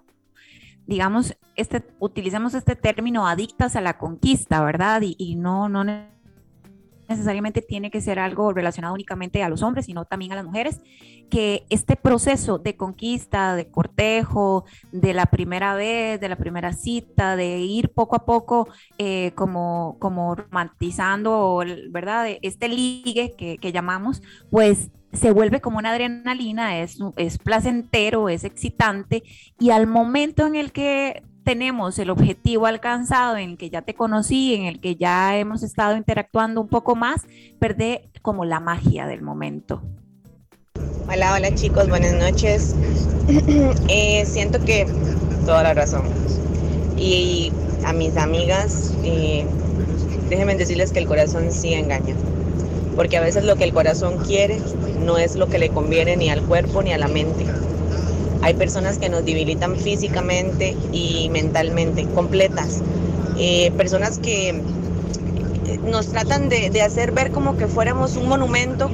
digamos, 0.86 1.36
este, 1.56 1.84
utilicemos 1.98 2.54
este 2.54 2.76
término 2.76 3.26
adictas 3.26 3.76
a 3.76 3.80
la 3.80 3.98
conquista, 3.98 4.62
¿verdad? 4.62 5.02
Y, 5.02 5.36
no, 5.36 5.68
no 5.68 5.84
necesariamente 7.08 7.62
tiene 7.62 7.90
que 7.90 8.00
ser 8.00 8.18
algo 8.18 8.52
relacionado 8.52 8.94
únicamente 8.94 9.42
a 9.42 9.48
los 9.48 9.62
hombres, 9.62 9.86
sino 9.86 10.04
también 10.04 10.32
a 10.32 10.36
las 10.36 10.44
mujeres, 10.44 10.80
que 11.30 11.64
este 11.70 11.96
proceso 11.96 12.58
de 12.58 12.76
conquista, 12.76 13.54
de 13.54 13.66
cortejo, 13.70 14.64
de 14.92 15.14
la 15.14 15.26
primera 15.26 15.74
vez, 15.74 16.20
de 16.20 16.28
la 16.28 16.36
primera 16.36 16.72
cita, 16.72 17.36
de 17.36 17.60
ir 17.60 17.90
poco 17.90 18.16
a 18.16 18.24
poco 18.24 18.68
eh, 18.98 19.32
como, 19.34 19.96
como 19.98 20.34
romantizando, 20.34 21.62
¿verdad? 21.90 22.28
Este 22.42 22.68
ligue 22.68 23.34
que 23.36 23.72
llamamos, 23.72 24.22
pues 24.50 24.90
se 25.12 25.30
vuelve 25.30 25.60
como 25.60 25.78
una 25.78 25.90
adrenalina, 25.90 26.80
es, 26.80 26.98
es 27.16 27.38
placentero, 27.38 28.28
es 28.28 28.44
excitante 28.44 29.22
y 29.58 29.70
al 29.70 29.86
momento 29.86 30.46
en 30.46 30.56
el 30.56 30.72
que 30.72 31.22
tenemos 31.44 31.98
el 31.98 32.10
objetivo 32.10 32.66
alcanzado, 32.66 33.36
en 33.36 33.50
el 33.50 33.58
que 33.58 33.68
ya 33.68 33.82
te 33.82 33.94
conocí, 33.94 34.54
en 34.54 34.64
el 34.64 34.80
que 34.80 34.96
ya 34.96 35.36
hemos 35.36 35.62
estado 35.62 35.96
interactuando 35.96 36.60
un 36.60 36.68
poco 36.68 36.94
más, 36.94 37.22
perde 37.58 38.10
como 38.22 38.44
la 38.44 38.60
magia 38.60 39.06
del 39.06 39.22
momento. 39.22 39.82
Hola, 41.08 41.34
hola 41.34 41.54
chicos, 41.54 41.88
buenas 41.88 42.14
noches. 42.14 42.74
Eh, 43.88 44.24
siento 44.26 44.58
que 44.64 44.84
toda 45.46 45.62
la 45.62 45.74
razón. 45.74 46.02
Y 46.96 47.52
a 47.84 47.92
mis 47.92 48.16
amigas, 48.16 48.92
eh, 49.04 49.46
déjenme 50.28 50.56
decirles 50.56 50.90
que 50.90 50.98
el 50.98 51.06
corazón 51.06 51.52
sí 51.52 51.72
engaña 51.74 52.16
porque 52.96 53.16
a 53.16 53.20
veces 53.20 53.44
lo 53.44 53.56
que 53.56 53.64
el 53.64 53.72
corazón 53.72 54.18
quiere 54.18 54.60
no 55.04 55.18
es 55.18 55.36
lo 55.36 55.48
que 55.48 55.58
le 55.58 55.70
conviene 55.70 56.16
ni 56.16 56.30
al 56.30 56.42
cuerpo 56.42 56.82
ni 56.82 56.92
a 56.92 56.98
la 56.98 57.08
mente. 57.08 57.46
Hay 58.42 58.54
personas 58.54 58.98
que 58.98 59.08
nos 59.08 59.24
debilitan 59.24 59.76
físicamente 59.76 60.76
y 60.92 61.28
mentalmente, 61.30 62.06
completas. 62.06 62.82
Eh, 63.38 63.70
personas 63.76 64.18
que 64.18 64.48
eh, 64.48 64.54
nos 65.84 66.08
tratan 66.08 66.48
de, 66.48 66.82
hacer 66.82 67.12
ver 67.12 67.30
como 67.30 67.56
que 67.56 67.66
fuéramos 67.66 68.16
un 68.16 68.28
monumento 68.28 68.90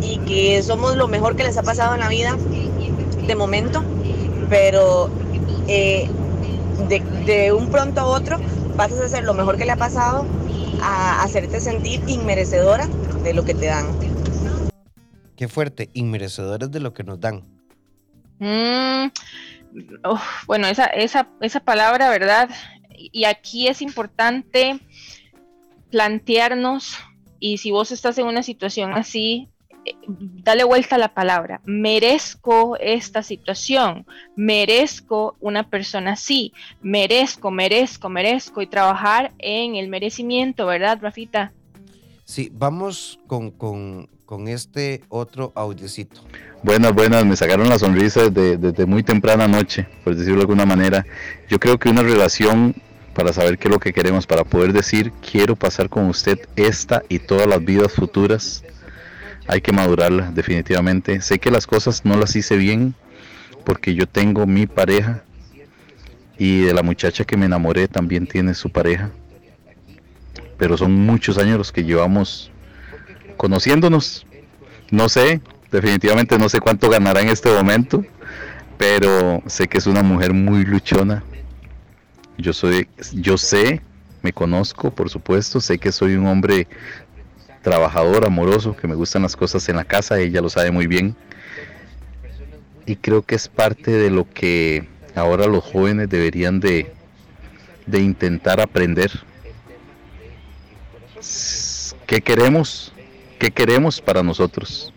y 0.00 0.18
que 0.18 0.62
somos 0.62 0.96
lo 0.96 1.08
mejor 1.08 1.36
que 1.36 1.44
les 1.44 1.56
ha 1.58 1.62
pasado 1.62 1.94
en 1.94 2.00
la 2.00 2.08
vida 2.08 2.36
de 3.26 3.34
momento, 3.34 3.82
pero 4.48 5.10
eh, 5.68 6.08
de, 6.88 7.02
de 7.26 7.52
un 7.52 7.68
pronto 7.68 8.00
a 8.00 8.06
otro 8.06 8.38
pasas 8.76 9.00
a 9.00 9.08
ser 9.08 9.24
lo 9.24 9.34
mejor 9.34 9.56
que 9.56 9.64
le 9.64 9.72
ha 9.72 9.76
pasado 9.76 10.24
a 10.82 11.22
hacerte 11.22 11.60
sentir 11.60 12.02
inmerecedora 12.08 12.86
de 13.22 13.32
lo 13.32 13.44
que 13.44 13.54
te 13.54 13.66
dan. 13.66 13.86
Qué 15.36 15.48
fuerte, 15.48 15.90
inmerecedores 15.94 16.70
de 16.70 16.80
lo 16.80 16.92
que 16.92 17.04
nos 17.04 17.20
dan. 17.20 17.42
Mm, 18.38 19.10
bueno, 20.46 20.66
esa, 20.66 20.86
esa, 20.86 21.28
esa 21.40 21.60
palabra, 21.60 22.10
¿verdad? 22.10 22.50
Y 22.90 23.24
aquí 23.24 23.68
es 23.68 23.80
importante 23.82 24.80
plantearnos, 25.90 26.98
y 27.38 27.58
si 27.58 27.70
vos 27.70 27.92
estás 27.92 28.18
en 28.18 28.26
una 28.26 28.42
situación 28.42 28.92
así, 28.92 29.51
dale 30.06 30.64
vuelta 30.64 30.96
a 30.96 30.98
la 30.98 31.14
palabra, 31.14 31.60
merezco 31.64 32.76
esta 32.78 33.22
situación, 33.22 34.06
merezco 34.36 35.36
una 35.40 35.68
persona 35.68 36.12
así, 36.12 36.52
merezco, 36.82 37.50
merezco, 37.50 38.08
merezco 38.08 38.62
y 38.62 38.66
trabajar 38.66 39.32
en 39.38 39.76
el 39.76 39.88
merecimiento, 39.88 40.66
¿verdad, 40.66 40.98
Rafita? 41.00 41.52
Sí, 42.24 42.50
vamos 42.52 43.18
con, 43.26 43.50
con, 43.50 44.08
con 44.24 44.48
este 44.48 45.02
otro 45.08 45.52
audiocito. 45.54 46.22
Buenas, 46.62 46.94
buenas, 46.94 47.26
me 47.26 47.36
sacaron 47.36 47.68
la 47.68 47.78
sonrisa 47.78 48.30
desde, 48.30 48.56
desde, 48.56 48.86
muy 48.86 49.02
temprana 49.02 49.48
noche, 49.48 49.86
por 50.04 50.14
decirlo 50.14 50.36
de 50.36 50.42
alguna 50.42 50.64
manera. 50.64 51.04
Yo 51.48 51.58
creo 51.58 51.78
que 51.78 51.88
una 51.88 52.02
relación 52.02 52.74
para 53.14 53.32
saber 53.32 53.58
qué 53.58 53.68
es 53.68 53.74
lo 53.74 53.80
que 53.80 53.92
queremos, 53.92 54.26
para 54.26 54.44
poder 54.44 54.72
decir 54.72 55.12
quiero 55.30 55.56
pasar 55.56 55.88
con 55.88 56.06
usted 56.06 56.38
esta 56.56 57.02
y 57.08 57.18
todas 57.18 57.46
las 57.46 57.62
vidas 57.64 57.92
futuras. 57.92 58.64
Hay 59.52 59.60
que 59.60 59.70
madurarla 59.70 60.30
definitivamente. 60.30 61.20
Sé 61.20 61.38
que 61.38 61.50
las 61.50 61.66
cosas 61.66 62.06
no 62.06 62.16
las 62.16 62.34
hice 62.36 62.56
bien 62.56 62.94
porque 63.66 63.94
yo 63.94 64.06
tengo 64.06 64.46
mi 64.46 64.66
pareja 64.66 65.24
y 66.38 66.62
de 66.62 66.72
la 66.72 66.82
muchacha 66.82 67.26
que 67.26 67.36
me 67.36 67.44
enamoré 67.44 67.86
también 67.86 68.26
tiene 68.26 68.54
su 68.54 68.70
pareja. 68.70 69.10
Pero 70.56 70.78
son 70.78 70.94
muchos 70.94 71.36
años 71.36 71.58
los 71.58 71.70
que 71.70 71.84
llevamos 71.84 72.50
conociéndonos. 73.36 74.26
No 74.90 75.10
sé, 75.10 75.42
definitivamente 75.70 76.38
no 76.38 76.48
sé 76.48 76.58
cuánto 76.58 76.88
ganará 76.88 77.20
en 77.20 77.28
este 77.28 77.52
momento, 77.52 78.06
pero 78.78 79.42
sé 79.48 79.68
que 79.68 79.76
es 79.76 79.86
una 79.86 80.02
mujer 80.02 80.32
muy 80.32 80.64
luchona. 80.64 81.22
Yo 82.38 82.54
soy, 82.54 82.88
yo 83.12 83.36
sé, 83.36 83.82
me 84.22 84.32
conozco, 84.32 84.90
por 84.94 85.10
supuesto, 85.10 85.60
sé 85.60 85.76
que 85.76 85.92
soy 85.92 86.14
un 86.14 86.26
hombre 86.26 86.68
trabajador, 87.62 88.26
amoroso, 88.26 88.76
que 88.76 88.88
me 88.88 88.94
gustan 88.94 89.22
las 89.22 89.36
cosas 89.36 89.68
en 89.68 89.76
la 89.76 89.84
casa, 89.84 90.18
ella 90.18 90.40
lo 90.40 90.48
sabe 90.48 90.70
muy 90.70 90.86
bien. 90.86 91.16
Y 92.84 92.96
creo 92.96 93.22
que 93.22 93.36
es 93.36 93.48
parte 93.48 93.92
de 93.92 94.10
lo 94.10 94.28
que 94.28 94.88
ahora 95.14 95.46
los 95.46 95.64
jóvenes 95.64 96.08
deberían 96.08 96.60
de, 96.60 96.92
de 97.86 98.00
intentar 98.00 98.60
aprender. 98.60 99.10
¿Qué 102.06 102.20
queremos? 102.20 102.92
¿Qué 103.38 103.50
queremos 103.50 104.00
para 104.00 104.22
nosotros? 104.22 104.92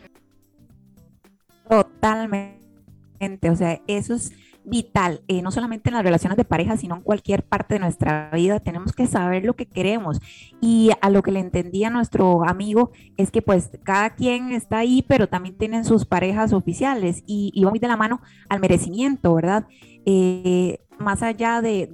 Totalmente, 1.70 3.50
o 3.50 3.56
sea, 3.56 3.82
eso 3.88 4.16
es 4.16 4.32
vital, 4.66 5.22
eh, 5.28 5.42
no 5.42 5.52
solamente 5.52 5.90
en 5.90 5.96
las 5.96 6.04
relaciones 6.04 6.38
de 6.38 6.46
pareja, 6.46 6.78
sino 6.78 6.96
en 6.96 7.02
cualquier 7.02 7.44
parte 7.44 7.76
de 7.76 7.80
nuestra 7.80 8.30
vida. 8.34 8.60
Tenemos 8.60 8.94
que 8.94 9.08
saber 9.08 9.46
lo 9.46 9.56
que 9.56 9.66
queremos. 9.66 10.20
Y 10.62 10.92
a 11.02 11.10
lo 11.10 11.22
que 11.24 11.32
le 11.32 11.40
entendía 11.40 11.90
nuestro 11.90 12.48
amigo 12.48 12.92
es 13.18 13.32
que 13.32 13.42
pues 13.42 13.72
cada 13.84 14.12
quien 14.12 14.52
está 14.52 14.80
ahí, 14.80 15.04
pero 15.08 15.28
también 15.28 15.58
tienen 15.58 15.86
sus 15.86 16.06
parejas 16.06 16.54
oficiales 16.54 17.24
y, 17.26 17.52
y 17.54 17.64
va 17.64 17.70
muy 17.70 17.80
de 17.80 17.88
la 17.88 17.98
mano 17.98 18.22
al 18.50 18.60
merecimiento, 18.60 19.34
¿verdad? 19.34 19.68
Eh, 20.06 20.80
más 21.00 21.24
allá 21.24 21.62
de, 21.62 21.90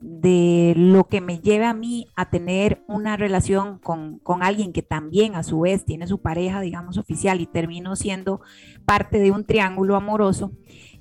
de, 0.00 0.74
lo 0.76 1.04
que 1.04 1.20
me 1.20 1.40
lleve 1.40 1.64
a 1.64 1.74
mí 1.74 2.06
a 2.16 2.30
tener 2.30 2.82
una 2.86 3.16
relación 3.16 3.78
con, 3.78 4.18
con, 4.20 4.42
alguien 4.42 4.72
que 4.72 4.82
también 4.82 5.34
a 5.34 5.42
su 5.42 5.60
vez 5.60 5.84
tiene 5.84 6.06
su 6.06 6.20
pareja, 6.22 6.60
digamos, 6.60 6.96
oficial 6.96 7.40
y 7.40 7.46
termino 7.46 7.96
siendo 7.96 8.40
parte 8.84 9.18
de 9.18 9.30
un 9.30 9.44
triángulo 9.44 9.96
amoroso, 9.96 10.52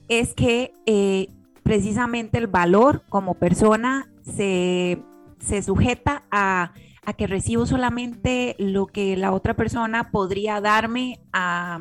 es 0.10 0.34
que 0.34 0.74
eh, 0.86 1.30
precisamente 1.64 2.38
el 2.38 2.48
valor 2.48 3.04
como 3.10 3.36
persona 3.36 4.12
se, 4.22 5.02
se 5.40 5.62
sujeta 5.62 6.24
a 6.32 6.74
a 7.10 7.14
que 7.14 7.26
recibo 7.26 7.66
solamente 7.66 8.56
lo 8.60 8.86
que 8.86 9.18
la 9.18 9.32
otra 9.32 9.56
persona 9.56 10.12
podría 10.12 10.62
darme 10.62 11.20
a, 11.34 11.80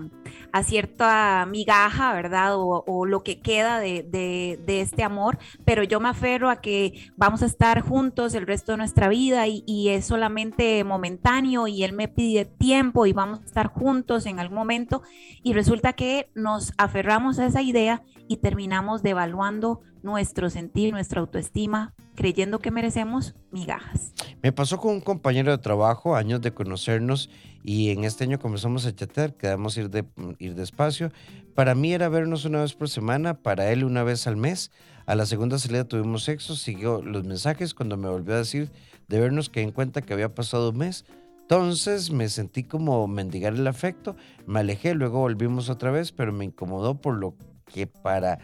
cierta 0.62 1.46
migaja, 1.48 2.12
¿verdad? 2.12 2.52
O, 2.56 3.06
lo 3.06 3.22
que 3.22 3.40
queda 3.40 3.78
de, 3.80 4.58
este 4.66 5.02
amor, 5.02 5.38
pero 5.64 5.82
yo 5.82 6.00
me 6.00 6.08
aferro 6.08 6.50
a 6.50 6.61
que 6.61 7.11
vamos 7.16 7.42
a 7.42 7.46
estar 7.46 7.80
juntos 7.80 8.34
el 8.34 8.46
resto 8.46 8.72
de 8.72 8.78
nuestra 8.78 9.08
vida 9.08 9.46
y, 9.46 9.62
y, 9.66 9.88
es 9.88 10.06
solamente 10.06 10.82
momentáneo 10.84 11.66
y 11.66 11.84
él 11.84 11.92
me 11.92 12.08
pide 12.08 12.44
tiempo 12.44 13.06
y 13.06 13.12
vamos 13.12 13.40
a 13.40 13.44
estar 13.44 13.68
juntos 13.68 14.26
en 14.26 14.40
algún 14.40 14.58
momento 14.58 15.02
y 15.42 15.52
resulta 15.52 15.92
que 15.92 16.30
nos 16.34 16.72
aferramos 16.76 17.38
a 17.38 17.46
esa 17.46 17.62
idea 17.62 18.02
y 18.28 18.38
terminamos 18.38 19.02
devaluando 19.02 19.80
nuestro 20.02 20.50
sentir, 20.50 20.92
nuestra 20.92 21.20
autoestima, 21.20 21.94
creyendo 22.14 22.58
que 22.58 22.70
merecemos 22.70 23.34
migajas. 23.50 24.12
Me 24.42 24.52
pasó 24.52 24.78
con 24.78 24.92
un 24.92 25.00
compañero 25.00 25.50
de 25.50 25.58
trabajo, 25.58 26.16
años 26.16 26.40
de 26.40 26.52
conocernos, 26.52 27.30
y 27.68 27.90
en 27.90 28.04
este 28.04 28.24
año 28.24 28.38
comenzamos 28.38 28.87
a 28.87 28.94
chatear, 28.94 29.35
quedamos 29.35 29.76
ir, 29.76 29.90
de, 29.90 30.02
ir 30.38 30.54
despacio. 30.54 31.12
Para 31.54 31.74
mí 31.74 31.92
era 31.92 32.09
vernos 32.09 32.46
una 32.46 32.62
vez 32.62 32.72
por 32.72 32.88
semana, 32.88 33.35
para 33.42 33.70
él 33.70 33.85
una 33.85 34.02
vez 34.02 34.26
al 34.26 34.38
mes. 34.38 34.70
A 35.04 35.14
la 35.14 35.26
segunda 35.26 35.59
salida 35.59 35.85
tuvimos 35.85 36.24
sexo, 36.24 36.57
siguió 36.57 37.02
los 37.02 37.24
mensajes 37.24 37.74
cuando 37.74 37.98
me 37.98 38.09
volvió 38.09 38.37
a 38.37 38.38
decir 38.38 38.70
de 39.09 39.20
vernos 39.20 39.50
que 39.50 39.61
en 39.61 39.70
cuenta 39.70 40.00
que 40.00 40.14
había 40.14 40.35
pasado 40.35 40.70
un 40.70 40.78
mes. 40.78 41.04
Entonces 41.42 42.11
me 42.11 42.31
sentí 42.31 42.64
como 42.64 43.07
mendigar 43.07 43.52
el 43.52 43.66
afecto, 43.66 44.16
me 44.46 44.61
alejé, 44.61 44.94
luego 44.94 45.18
volvimos 45.18 45.68
otra 45.68 45.90
vez, 45.90 46.11
pero 46.11 46.33
me 46.33 46.46
incomodó 46.46 46.94
por 46.94 47.16
lo 47.18 47.35
que 47.66 47.87
para 47.87 48.38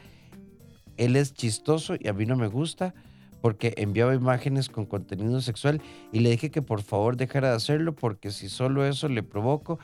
él 0.99 1.17
es 1.17 1.33
chistoso 1.33 1.95
y 1.99 2.09
a 2.09 2.13
mí 2.13 2.27
no 2.27 2.37
me 2.37 2.49
gusta 2.49 2.93
porque 3.45 3.75
enviaba 3.77 4.15
imágenes 4.15 4.71
con 4.71 4.87
contenido 4.87 5.39
sexual 5.43 5.83
y 6.13 6.21
le 6.21 6.31
dije 6.31 6.51
que 6.51 6.63
por 6.63 6.81
favor 6.81 7.19
dejara 7.19 7.51
de 7.51 7.57
hacerlo 7.57 7.95
porque 7.95 8.31
si 8.31 8.49
solo 8.49 8.87
eso 8.87 9.07
le 9.07 9.23
provoco, 9.23 9.79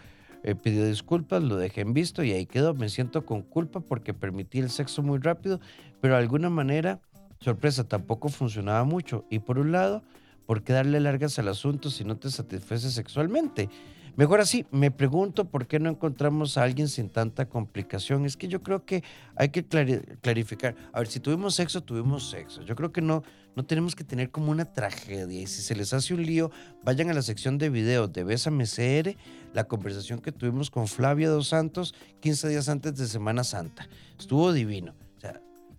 eh, 0.45 0.55
pidió 0.55 0.87
disculpas, 0.87 1.43
lo 1.43 1.59
dejé 1.59 1.83
en 1.83 1.93
visto 1.93 2.23
y 2.25 2.33
ahí 2.33 2.47
quedó. 2.47 2.73
Me 2.73 2.89
siento 2.89 3.27
con 3.27 3.43
culpa 3.43 3.81
porque 3.81 4.15
permití 4.15 4.61
el 4.61 4.71
sexo 4.71 5.03
muy 5.03 5.19
rápido, 5.19 5.61
pero 6.01 6.15
de 6.15 6.21
alguna 6.21 6.49
manera, 6.49 7.01
sorpresa, 7.39 7.87
tampoco 7.87 8.31
funcionaba 8.31 8.83
mucho. 8.85 9.27
Y 9.29 9.41
por 9.41 9.59
un 9.59 9.73
lado, 9.73 10.03
¿por 10.47 10.63
qué 10.63 10.73
darle 10.73 10.99
largas 10.99 11.39
al 11.39 11.49
asunto 11.49 11.91
si 11.91 12.03
no 12.03 12.17
te 12.17 12.31
satisface 12.31 12.91
sexualmente? 12.91 13.69
Mejor 14.21 14.43
así, 14.43 14.67
me 14.71 14.91
pregunto 14.91 15.47
por 15.47 15.67
qué 15.67 15.79
no 15.79 15.89
encontramos 15.89 16.59
a 16.59 16.65
alguien 16.65 16.89
sin 16.89 17.09
tanta 17.09 17.49
complicación. 17.49 18.27
Es 18.27 18.37
que 18.37 18.49
yo 18.49 18.63
creo 18.63 18.85
que 18.85 19.03
hay 19.35 19.49
que 19.49 19.65
clarificar. 19.65 20.77
A 20.93 20.99
ver, 20.99 21.09
si 21.09 21.21
tuvimos 21.21 21.55
sexo, 21.55 21.83
tuvimos 21.83 22.29
sexo. 22.29 22.61
Yo 22.61 22.77
creo 22.77 22.93
que 22.93 23.01
no, 23.01 23.23
no 23.57 23.65
tenemos 23.65 23.97
que 23.97 24.05
tener 24.05 24.31
como 24.31 24.51
una 24.51 24.67
tragedia. 24.75 25.41
Y 25.41 25.47
si 25.47 25.63
se 25.63 25.75
les 25.75 25.95
hace 25.95 26.13
un 26.13 26.23
lío, 26.23 26.51
vayan 26.85 27.09
a 27.09 27.15
la 27.15 27.23
sección 27.23 27.57
de 27.57 27.71
videos 27.71 28.13
de 28.13 28.25
Bésame 28.25 28.67
CR, 28.67 29.17
la 29.55 29.65
conversación 29.65 30.21
que 30.21 30.33
tuvimos 30.33 30.71
con 30.71 30.87
Flavia 30.87 31.31
Dos 31.31 31.49
Santos 31.49 31.95
15 32.21 32.51
días 32.51 32.69
antes 32.69 32.97
de 32.97 33.07
Semana 33.07 33.43
Santa. 33.43 33.89
Estuvo 34.19 34.53
divino. 34.53 34.93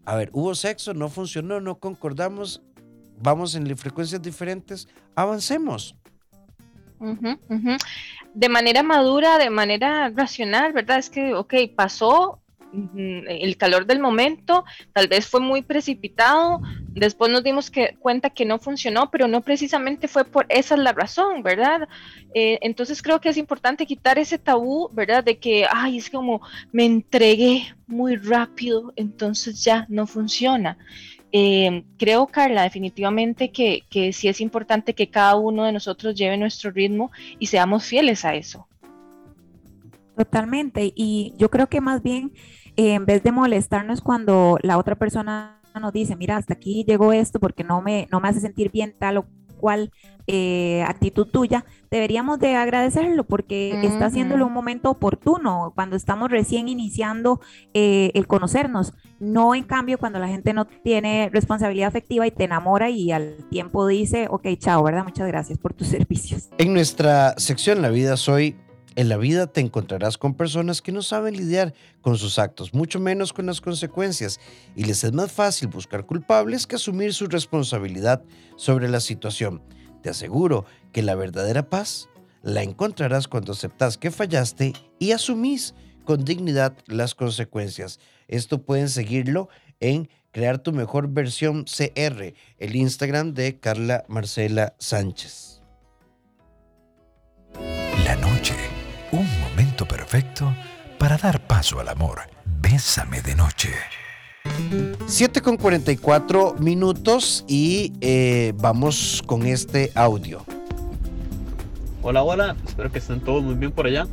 A 0.04 0.16
ver, 0.16 0.32
hubo 0.34 0.56
sexo, 0.56 0.96
no 0.96 1.10
funcionó, 1.10 1.62
no 1.62 1.78
concordamos, 1.78 2.64
vamos 3.22 3.54
en 3.54 3.78
frecuencias 3.78 4.20
diferentes, 4.20 4.88
avancemos 5.14 5.96
de 8.34 8.50
manera 8.50 8.84
madura, 8.84 9.38
de 9.38 9.50
manera 9.50 10.10
racional, 10.10 10.74
¿verdad? 10.74 11.00
Es 11.00 11.10
que, 11.10 11.34
ok, 11.34 11.54
pasó 11.76 12.42
el 12.74 13.58
calor 13.58 13.86
del 13.86 14.00
momento, 14.00 14.64
tal 14.94 15.08
vez 15.08 15.28
fue 15.28 15.42
muy 15.42 15.62
precipitado, 15.62 16.62
después 16.94 17.32
nos 17.32 17.44
dimos 17.44 17.70
que, 17.70 17.96
cuenta 18.00 18.30
que 18.30 18.46
no 18.46 18.60
funcionó, 18.60 19.12
pero 19.12 19.28
no 19.28 19.42
precisamente 19.42 20.08
fue 20.08 20.24
por 20.24 20.46
esa 20.50 20.76
es 20.76 20.82
la 20.82 20.94
razón, 20.94 21.44
¿verdad? 21.44 21.88
Eh, 22.34 22.60
entonces 22.62 23.02
creo 23.02 23.20
que 23.20 23.30
es 23.30 23.38
importante 23.38 23.86
quitar 23.86 24.18
ese 24.18 24.38
tabú, 24.38 24.90
¿verdad? 24.94 25.24
De 25.24 25.38
que, 25.38 25.66
ay, 25.70 25.98
es 25.98 26.10
como 26.10 26.42
me 26.72 26.86
entregué 26.86 27.76
muy 27.88 28.16
rápido, 28.16 28.94
entonces 28.96 29.64
ya 29.64 29.86
no 29.90 30.08
funciona. 30.08 30.78
Eh, 31.32 31.86
creo, 31.98 32.28
Carla, 32.28 32.64
definitivamente 32.64 33.52
que, 33.52 33.84
sí 34.14 34.28
es 34.28 34.42
importante 34.42 34.94
que 34.94 35.10
cada 35.10 35.36
uno 35.36 35.64
de 35.64 35.72
nosotros 35.72 36.16
lleve 36.16 36.38
nuestro 36.38 36.72
ritmo 36.72 37.12
y 37.40 37.48
seamos 37.48 37.86
fieles 37.86 38.26
a 38.26 38.36
eso. 38.36 38.68
Totalmente. 40.18 40.92
Y 40.96 41.34
yo 41.38 41.50
creo 41.50 41.68
que 41.68 41.80
más 41.80 42.04
bien, 42.04 42.34
eh, 42.76 42.94
en 42.94 43.06
vez 43.06 43.24
de 43.24 43.32
molestarnos 43.32 44.02
cuando 44.02 44.58
la 44.62 44.78
otra 44.78 44.96
persona 44.96 45.62
nos 45.80 45.94
dice, 45.94 46.18
mira, 46.18 46.36
hasta 46.36 46.54
aquí 46.54 46.84
llegó 46.86 47.14
esto 47.14 47.40
porque 47.40 47.64
no 47.64 47.82
me, 47.82 48.08
no 48.12 48.20
me 48.20 48.28
hace 48.28 48.42
sentir 48.42 48.72
bien 48.72 48.94
tal 49.00 49.20
o 49.20 49.26
cual 49.62 49.92
eh, 50.28 50.84
actitud 50.88 51.28
tuya, 51.28 51.66
deberíamos 51.90 52.40
de 52.40 52.56
agradecerlo 52.56 53.24
porque 53.24 53.82
está 53.84 54.08
haciéndolo 54.08 54.48
un 54.48 54.54
momento 54.54 54.90
oportuno, 54.90 55.72
cuando 55.76 55.96
estamos 55.96 56.30
recién 56.30 56.68
iniciando 56.68 57.40
eh, 57.74 58.12
el 58.14 58.28
conocernos, 58.28 58.94
no 59.20 59.56
en 59.56 59.64
cambio 59.64 59.98
cuando 59.98 60.20
la 60.20 60.28
gente 60.28 60.54
no 60.54 60.66
tiene 60.66 61.30
responsabilidad 61.32 61.88
afectiva 61.88 62.28
y 62.28 62.32
te 62.32 62.44
enamora 62.44 62.90
y 62.90 63.12
al 63.12 63.38
tiempo 63.50 63.88
dice, 63.88 64.28
ok, 64.30 64.48
chao, 64.58 64.84
¿verdad? 64.84 65.04
Muchas 65.04 65.28
gracias 65.28 65.58
por 65.58 65.74
tus 65.74 65.88
servicios. 65.96 66.50
En 66.58 66.74
nuestra 66.74 67.34
sección 67.38 67.82
La 67.82 67.90
vida 67.90 68.18
soy 68.18 68.56
en 68.96 69.10
la 69.10 69.18
vida 69.18 69.48
te 69.48 69.62
encontrarás 69.62 70.18
con 70.18 70.34
personas 70.34 70.82
que 70.82 70.92
no 70.92 71.02
saben 71.02 71.38
lidiar 71.38 71.74
con 72.02 72.18
sus 72.18 72.40
actos, 72.40 72.74
mucho 72.74 73.00
menos 73.00 73.34
con 73.34 73.46
las 73.46 73.62
consecuencias, 73.62 74.40
y 74.76 74.84
les 74.84 75.04
es 75.04 75.14
más 75.14 75.32
fácil 75.32 75.70
buscar 75.70 76.06
culpables 76.06 76.68
que 76.68 76.76
asumir 76.76 77.14
su 77.14 77.28
responsabilidad 77.28 78.24
sobre 78.58 78.90
la 78.90 79.00
situación. 79.00 79.62
Te 80.02 80.10
aseguro 80.10 80.66
que 80.92 81.04
la 81.04 81.16
verdadera 81.16 81.70
paz 81.70 82.10
la 82.44 82.64
encontrarás 82.64 83.28
cuando 83.28 83.54
aceptas 83.54 83.98
que 83.98 84.12
fallaste 84.12 84.74
y 85.00 85.12
asumís 85.12 85.74
con 86.04 86.26
dignidad 86.26 86.76
las 86.88 87.16
consecuencias. 87.16 88.00
Esto 88.28 88.64
pueden 88.64 88.90
seguirlo 88.90 89.50
en 89.80 90.10
Crear 90.32 90.60
tu 90.60 90.72
mejor 90.72 91.10
versión 91.10 91.66
CR, 91.66 92.34
el 92.58 92.76
Instagram 92.76 93.34
de 93.34 93.60
Carla 93.60 94.06
Marcela 94.08 94.76
Sánchez. 94.80 95.62
La 98.06 98.16
noche 98.16 98.56
un 99.12 99.28
momento 99.42 99.86
perfecto 99.86 100.54
para 100.98 101.18
dar 101.18 101.46
paso 101.46 101.80
al 101.80 101.90
amor. 101.90 102.22
Bésame 102.46 103.22
de 103.22 103.36
noche. 103.36 103.70
7 105.06 105.42
con 105.42 105.58
44 105.58 106.56
minutos 106.60 107.44
y 107.48 107.94
eh, 108.02 108.54
vamos 108.58 109.22
con 109.26 109.46
este 109.46 109.92
audio. 109.96 110.46
Hola, 112.02 112.24
hola, 112.24 112.56
espero 112.66 112.92
que 112.92 113.00
estén 113.00 113.20
todos 113.20 113.44
muy 113.44 113.56
bien 113.56 113.72
por 113.72 113.86
allá. 113.86 114.08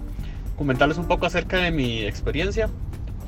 Comentarles 0.56 0.98
un 0.98 1.06
poco 1.06 1.26
acerca 1.26 1.58
de 1.58 1.70
mi 1.70 2.02
experiencia. 2.02 2.68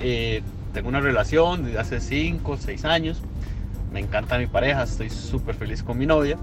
Eh, 0.00 0.42
tengo 0.74 0.88
una 0.88 1.00
relación 1.00 1.64
desde 1.64 1.78
hace 1.78 2.00
5 2.00 2.52
o 2.52 2.56
6 2.56 2.84
años. 2.84 3.22
Me 3.92 4.00
encanta 4.00 4.38
mi 4.38 4.46
pareja, 4.46 4.82
estoy 4.82 5.10
súper 5.10 5.54
feliz 5.54 5.82
con 5.82 5.98
mi 5.98 6.06
novia. 6.06 6.36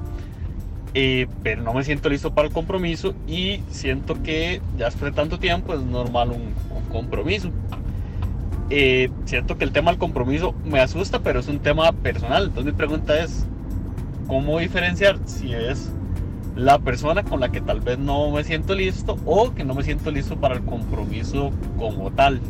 Eh, 0.93 1.28
pero 1.43 1.62
no 1.62 1.73
me 1.73 1.84
siento 1.84 2.10
listo 2.10 2.34
para 2.34 2.47
el 2.47 2.54
compromiso 2.54 3.13
y 3.28 3.62
siento 3.69 4.21
que 4.23 4.62
ya 4.78 4.86
después 4.86 5.12
de 5.12 5.15
tanto 5.15 5.38
tiempo 5.38 5.73
es 5.73 5.82
normal 5.82 6.32
un, 6.32 6.54
un 6.76 6.84
compromiso. 6.89 7.52
Eh, 8.69 9.10
siento 9.26 9.58
que 9.58 9.63
el 9.63 9.71
tema 9.71 9.91
del 9.91 10.00
compromiso 10.00 10.54
me 10.65 10.80
asusta, 10.80 11.19
pero 11.19 11.39
es 11.39 11.47
un 11.47 11.60
tema 11.60 11.91
personal. 11.91 12.45
Entonces 12.45 12.73
mi 12.73 12.78
pregunta 12.78 13.21
es, 13.23 13.45
¿cómo 14.28 14.60
diferenciar 14.60 15.17
si 15.26 15.54
es 15.54 15.91
la 16.56 16.80
persona 16.80 17.23
con 17.23 17.39
la 17.39 17.50
que 17.50 17.62
tal 17.62 17.82
vez 17.82 17.97
no 18.00 18.32
me 18.32 18.43
siento 18.43 18.73
listo 18.76 19.17
o 19.26 19.54
que 19.54 19.63
no 19.63 19.76
me 19.76 19.84
siento 19.84 20.12
listo 20.12 20.36
para 20.38 20.56
el 20.56 20.63
compromiso 20.63 21.52
como 21.78 22.12
tal? 22.12 22.41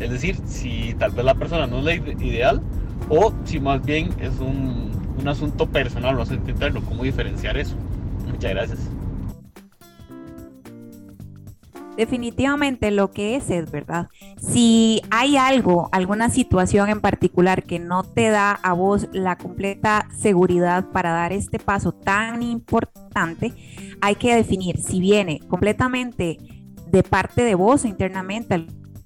Es 0.00 0.10
decir, 0.10 0.36
si 0.46 0.94
tal 0.98 1.10
vez 1.10 1.24
la 1.24 1.34
persona 1.34 1.66
no 1.66 1.78
es 1.78 1.84
la 1.84 1.94
ideal 1.94 2.62
o 3.10 3.32
si 3.44 3.60
más 3.60 3.84
bien 3.84 4.10
es 4.20 4.38
un, 4.38 4.87
un 5.18 5.28
asunto 5.28 5.66
personal, 5.66 6.14
un 6.14 6.22
asunto 6.22 6.50
interno, 6.50 6.82
¿cómo 6.82 7.02
diferenciar 7.02 7.56
eso? 7.56 7.74
Muchas 8.30 8.50
gracias. 8.50 8.78
Definitivamente 11.98 12.92
lo 12.92 13.10
que 13.10 13.34
es 13.34 13.50
es 13.50 13.72
verdad. 13.72 14.08
Si 14.40 15.02
hay 15.10 15.36
algo, 15.36 15.88
alguna 15.90 16.30
situación 16.30 16.90
en 16.90 17.00
particular 17.00 17.64
que 17.64 17.80
no 17.80 18.04
te 18.04 18.30
da 18.30 18.52
a 18.52 18.72
vos 18.72 19.08
la 19.12 19.36
completa 19.36 20.06
seguridad 20.16 20.84
para 20.92 21.10
dar 21.10 21.32
este 21.32 21.58
paso 21.58 21.90
tan 21.90 22.44
importante, 22.44 23.52
hay 24.00 24.14
que 24.14 24.36
definir 24.36 24.78
si 24.78 25.00
viene 25.00 25.40
completamente 25.48 26.38
de 26.86 27.02
parte 27.02 27.42
de 27.42 27.56
vos 27.56 27.84
internamente 27.84 28.54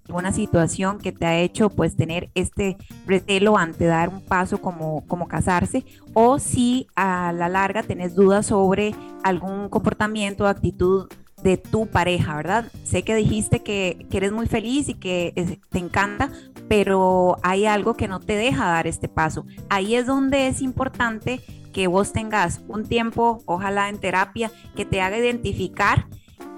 alguna 0.09 0.33
situación 0.33 0.99
que 0.99 1.12
te 1.12 1.27
ha 1.27 1.38
hecho 1.38 1.71
pues 1.71 1.97
tener 1.97 2.31
este 2.35 2.77
recelo 3.07 3.57
ante 3.57 3.85
dar 3.85 4.09
un 4.09 4.21
paso 4.21 4.61
como, 4.61 5.07
como 5.07 5.29
casarse 5.29 5.85
o 6.15 6.38
si 6.38 6.87
a 6.97 7.33
la 7.33 7.49
larga 7.49 7.83
tenés 7.83 8.15
dudas 8.15 8.47
sobre 8.47 8.95
algún 9.23 9.69
comportamiento 9.69 10.45
o 10.45 10.47
actitud 10.49 11.09
de 11.43 11.57
tu 11.57 11.87
pareja, 11.87 12.37
¿verdad? 12.37 12.71
Sé 12.85 13.03
que 13.03 13.17
dijiste 13.17 13.62
que, 13.62 14.07
que, 14.11 14.17
eres 14.17 14.33
muy 14.33 14.47
feliz 14.47 14.88
y 14.88 14.95
que 14.95 15.59
te 15.71 15.79
encanta, 15.79 16.31
pero 16.69 17.37
hay 17.43 17.67
algo 17.67 17.95
que 17.95 18.07
no 18.07 18.21
te 18.21 18.37
deja 18.37 18.67
dar 18.67 18.87
este 18.87 19.09
paso. 19.09 19.45
Ahí 19.69 19.97
es 19.97 20.07
donde 20.07 20.47
es 20.47 20.62
importante 20.62 21.41
que 21.73 21.88
vos 21.88 22.12
tengas 22.12 22.61
un 22.69 22.85
tiempo, 22.85 23.43
ojalá 23.47 23.88
en 23.88 23.99
terapia, 23.99 24.53
que 24.77 24.85
te 24.85 25.01
haga 25.01 25.19
identificar 25.19 26.07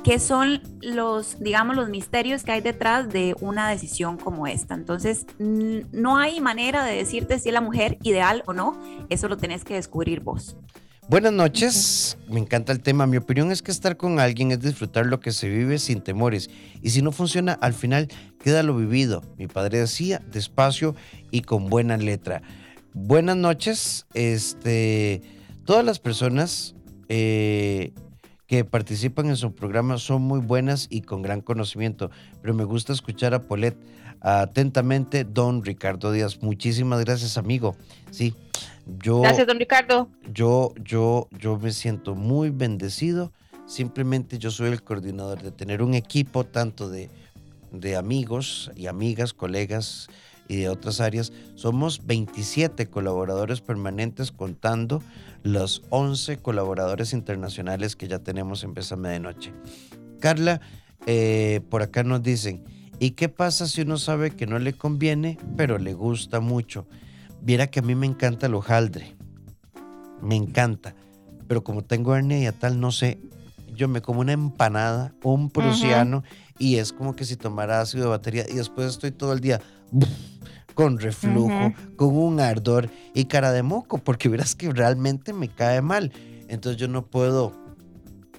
qué 0.04 0.18
son 0.18 0.60
los, 0.82 1.40
digamos, 1.40 1.74
los 1.74 1.88
misterios 1.88 2.44
que 2.44 2.52
hay 2.52 2.60
detrás 2.60 3.08
de 3.08 3.34
una 3.40 3.70
decisión 3.70 4.18
como 4.18 4.46
esta. 4.46 4.74
Entonces, 4.74 5.26
no 5.38 6.18
hay 6.18 6.40
manera 6.40 6.84
de 6.84 6.94
decirte 6.94 7.38
si 7.38 7.48
es 7.48 7.54
la 7.54 7.62
mujer 7.62 7.98
ideal 8.02 8.44
o 8.46 8.52
no, 8.52 8.78
eso 9.08 9.28
lo 9.28 9.38
tenés 9.38 9.64
que 9.64 9.74
descubrir 9.74 10.20
vos. 10.20 10.56
Buenas 11.08 11.32
noches, 11.32 12.18
me 12.28 12.38
encanta 12.38 12.72
el 12.72 12.80
tema. 12.80 13.06
Mi 13.06 13.16
opinión 13.16 13.50
es 13.50 13.62
que 13.62 13.70
estar 13.70 13.96
con 13.96 14.20
alguien 14.20 14.52
es 14.52 14.60
disfrutar 14.60 15.06
lo 15.06 15.20
que 15.20 15.32
se 15.32 15.48
vive 15.48 15.78
sin 15.78 16.02
temores. 16.02 16.50
Y 16.82 16.90
si 16.90 17.02
no 17.02 17.10
funciona, 17.10 17.54
al 17.54 17.72
final 17.72 18.08
queda 18.42 18.62
lo 18.62 18.76
vivido. 18.76 19.22
Mi 19.38 19.46
padre 19.46 19.78
decía, 19.78 20.22
despacio 20.30 20.94
y 21.30 21.42
con 21.42 21.68
buena 21.68 21.96
letra. 21.96 22.42
Buenas 22.92 23.36
noches, 23.36 24.06
este, 24.14 25.22
todas 25.64 25.84
las 25.84 25.98
personas 25.98 26.74
eh, 27.08 27.92
que 28.54 28.64
participan 28.64 29.26
en 29.26 29.36
su 29.36 29.52
programa 29.52 29.98
son 29.98 30.22
muy 30.22 30.38
buenas 30.38 30.86
y 30.88 31.00
con 31.00 31.22
gran 31.22 31.40
conocimiento, 31.40 32.12
pero 32.40 32.54
me 32.54 32.62
gusta 32.62 32.92
escuchar 32.92 33.34
a 33.34 33.42
Polet. 33.42 33.76
Atentamente, 34.20 35.24
don 35.24 35.64
Ricardo 35.64 36.12
Díaz. 36.12 36.40
Muchísimas 36.40 37.04
gracias, 37.04 37.36
amigo. 37.36 37.74
Sí, 38.12 38.32
yo, 39.02 39.22
Gracias, 39.22 39.48
don 39.48 39.58
Ricardo. 39.58 40.08
Yo, 40.32 40.72
yo, 40.76 41.28
yo 41.32 41.58
me 41.58 41.72
siento 41.72 42.14
muy 42.14 42.50
bendecido. 42.50 43.32
Simplemente 43.66 44.38
yo 44.38 44.52
soy 44.52 44.70
el 44.70 44.84
coordinador 44.84 45.42
de 45.42 45.50
tener 45.50 45.82
un 45.82 45.94
equipo 45.94 46.44
tanto 46.44 46.88
de, 46.88 47.10
de 47.72 47.96
amigos 47.96 48.70
y 48.76 48.86
amigas, 48.86 49.32
colegas 49.32 50.06
y 50.46 50.58
de 50.58 50.68
otras 50.68 51.00
áreas. 51.00 51.32
Somos 51.56 52.06
27 52.06 52.86
colaboradores 52.86 53.60
permanentes 53.60 54.30
contando 54.30 55.02
los 55.44 55.82
11 55.90 56.38
colaboradores 56.38 57.12
internacionales 57.12 57.96
que 57.96 58.08
ya 58.08 58.18
tenemos 58.18 58.64
en 58.64 58.72
Pésame 58.74 59.10
de 59.10 59.20
Noche. 59.20 59.52
Carla, 60.18 60.62
eh, 61.06 61.60
por 61.68 61.82
acá 61.82 62.02
nos 62.02 62.22
dicen, 62.22 62.64
¿y 62.98 63.10
qué 63.10 63.28
pasa 63.28 63.68
si 63.68 63.82
uno 63.82 63.98
sabe 63.98 64.30
que 64.30 64.46
no 64.46 64.58
le 64.58 64.72
conviene, 64.72 65.38
pero 65.56 65.78
le 65.78 65.92
gusta 65.92 66.40
mucho? 66.40 66.88
Viera 67.42 67.66
que 67.66 67.80
a 67.80 67.82
mí 67.82 67.94
me 67.94 68.06
encanta 68.06 68.46
el 68.46 68.54
hojaldre. 68.54 69.16
Me 70.22 70.34
encanta. 70.34 70.94
Pero 71.46 71.62
como 71.62 71.84
tengo 71.84 72.16
hernia 72.16 72.38
y 72.38 72.46
a 72.46 72.52
tal, 72.52 72.80
no 72.80 72.90
sé. 72.90 73.20
Yo 73.74 73.86
me 73.86 74.00
como 74.00 74.20
una 74.20 74.32
empanada, 74.32 75.14
un 75.22 75.50
prusiano, 75.50 76.22
y 76.58 76.76
es 76.76 76.92
como 76.92 77.14
que 77.14 77.26
si 77.26 77.36
tomara 77.36 77.80
ácido 77.80 78.04
de 78.04 78.10
batería 78.10 78.46
y 78.48 78.54
después 78.54 78.88
estoy 78.88 79.10
todo 79.10 79.34
el 79.34 79.40
día 79.40 79.60
con 80.74 80.98
reflujo, 80.98 81.72
con 81.96 82.16
un 82.16 82.40
ardor 82.40 82.90
y 83.14 83.24
cara 83.26 83.52
de 83.52 83.62
moco, 83.62 83.98
porque 83.98 84.28
verás 84.28 84.54
que 84.54 84.72
realmente 84.72 85.32
me 85.32 85.48
cae 85.48 85.80
mal. 85.80 86.12
Entonces 86.48 86.80
yo 86.80 86.88
no 86.88 87.06
puedo, 87.06 87.52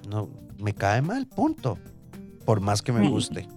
no, 0.09 0.29
me 0.59 0.73
cae 0.73 1.01
mal, 1.01 1.27
punto. 1.27 1.77
Por 2.45 2.61
más 2.61 2.81
que 2.83 2.91
me 2.91 3.09
guste. 3.09 3.47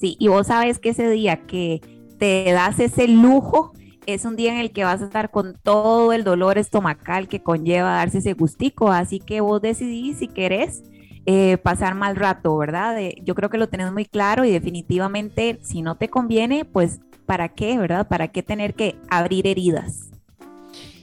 Sí, 0.00 0.16
y 0.18 0.28
vos 0.28 0.48
sabes 0.48 0.78
que 0.78 0.90
ese 0.90 1.08
día 1.10 1.46
que 1.46 1.80
te 2.18 2.50
das 2.52 2.80
ese 2.80 3.06
lujo 3.06 3.72
es 4.06 4.24
un 4.24 4.36
día 4.36 4.52
en 4.52 4.58
el 4.58 4.72
que 4.72 4.84
vas 4.84 5.02
a 5.02 5.04
estar 5.04 5.30
con 5.30 5.54
todo 5.62 6.12
el 6.12 6.24
dolor 6.24 6.56
estomacal 6.58 7.28
que 7.28 7.42
conlleva 7.42 7.90
darse 7.90 8.18
ese 8.18 8.32
gustico, 8.32 8.90
así 8.90 9.20
que 9.20 9.40
vos 9.40 9.60
decidís 9.60 10.18
si 10.18 10.28
querés 10.28 10.82
eh, 11.26 11.58
pasar 11.58 11.94
mal 11.94 12.16
rato, 12.16 12.56
¿verdad? 12.56 12.96
yo 13.22 13.34
creo 13.34 13.50
que 13.50 13.58
lo 13.58 13.68
tenés 13.68 13.92
muy 13.92 14.06
claro 14.06 14.46
y 14.46 14.50
definitivamente 14.50 15.58
si 15.62 15.82
no 15.82 15.96
te 15.96 16.08
conviene, 16.08 16.64
pues 16.64 17.00
¿para 17.28 17.50
qué, 17.50 17.76
verdad? 17.76 18.08
¿Para 18.08 18.28
qué 18.28 18.42
tener 18.42 18.72
que 18.72 18.96
abrir 19.10 19.46
heridas? 19.46 20.10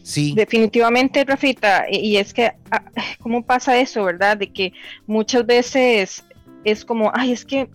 Sí. 0.02 0.34
Definitivamente, 0.36 1.24
Rafita, 1.24 1.86
y 1.90 2.18
es 2.18 2.34
que, 2.34 2.52
ah, 2.72 2.84
¿cómo 3.20 3.46
pasa 3.46 3.80
eso, 3.80 4.04
verdad? 4.04 4.36
De 4.36 4.52
que 4.52 4.74
muchas 5.06 5.46
veces 5.46 6.26
es 6.64 6.84
como, 6.84 7.12
ay, 7.14 7.32
es 7.32 7.46
que, 7.46 7.70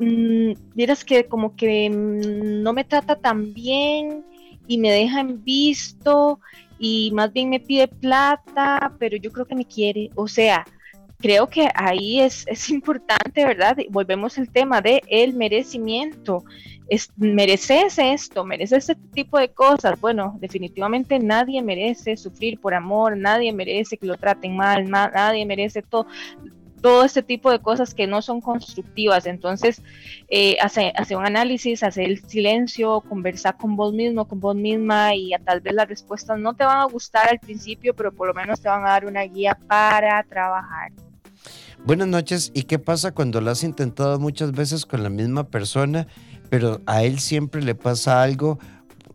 mmm, 0.00 0.52
miras 0.74 1.04
que 1.04 1.26
como 1.26 1.54
que 1.54 1.88
mmm, 1.88 2.62
no 2.62 2.72
me 2.72 2.82
trata 2.82 3.14
tan 3.14 3.54
bien, 3.54 4.24
y 4.66 4.78
me 4.78 4.90
deja 4.90 5.20
en 5.20 5.44
visto 5.44 6.40
y 6.78 7.10
más 7.12 7.32
bien 7.32 7.50
me 7.50 7.60
pide 7.60 7.88
plata, 7.88 8.92
pero 8.98 9.16
yo 9.16 9.30
creo 9.32 9.46
que 9.46 9.54
me 9.54 9.64
quiere. 9.64 10.10
O 10.14 10.28
sea, 10.28 10.66
creo 11.18 11.48
que 11.48 11.68
ahí 11.74 12.20
es, 12.20 12.46
es 12.46 12.70
importante, 12.70 13.44
¿verdad? 13.44 13.76
Volvemos 13.90 14.38
al 14.38 14.50
tema 14.50 14.80
de 14.80 15.02
el 15.08 15.34
merecimiento. 15.34 16.44
Es, 16.88 17.10
mereces 17.16 17.98
esto, 17.98 18.44
mereces 18.44 18.88
este 18.88 19.08
tipo 19.12 19.38
de 19.38 19.52
cosas. 19.52 20.00
Bueno, 20.00 20.36
definitivamente 20.40 21.18
nadie 21.18 21.60
merece 21.62 22.16
sufrir 22.16 22.60
por 22.60 22.74
amor, 22.74 23.16
nadie 23.16 23.52
merece 23.52 23.96
que 23.96 24.06
lo 24.06 24.16
traten 24.16 24.56
mal, 24.56 24.88
nadie 24.88 25.44
merece 25.44 25.82
todo 25.82 26.06
todo 26.86 27.02
este 27.02 27.24
tipo 27.24 27.50
de 27.50 27.58
cosas 27.58 27.94
que 27.94 28.06
no 28.06 28.22
son 28.22 28.40
constructivas. 28.40 29.26
Entonces, 29.26 29.82
eh, 30.28 30.56
hace, 30.62 30.92
hace, 30.94 31.16
un 31.16 31.26
análisis, 31.26 31.82
hace 31.82 32.04
el 32.04 32.24
silencio, 32.24 33.00
conversar 33.00 33.56
con 33.56 33.74
vos 33.74 33.92
mismo, 33.92 34.28
con 34.28 34.38
vos 34.38 34.54
misma 34.54 35.12
y 35.16 35.34
a 35.34 35.40
tal 35.40 35.60
vez 35.60 35.74
las 35.74 35.88
respuestas 35.88 36.38
no 36.38 36.54
te 36.54 36.62
van 36.62 36.78
a 36.78 36.84
gustar 36.84 37.28
al 37.28 37.40
principio, 37.40 37.92
pero 37.92 38.12
por 38.12 38.28
lo 38.28 38.34
menos 38.34 38.60
te 38.60 38.68
van 38.68 38.86
a 38.86 38.90
dar 38.90 39.04
una 39.04 39.22
guía 39.22 39.58
para 39.66 40.22
trabajar. 40.22 40.92
Buenas 41.84 42.06
noches. 42.06 42.52
¿Y 42.54 42.62
qué 42.62 42.78
pasa 42.78 43.10
cuando 43.10 43.40
lo 43.40 43.50
has 43.50 43.64
intentado 43.64 44.20
muchas 44.20 44.52
veces 44.52 44.86
con 44.86 45.02
la 45.02 45.10
misma 45.10 45.48
persona, 45.48 46.06
pero 46.50 46.82
a 46.86 47.02
él 47.02 47.18
siempre 47.18 47.64
le 47.64 47.74
pasa 47.74 48.22
algo 48.22 48.60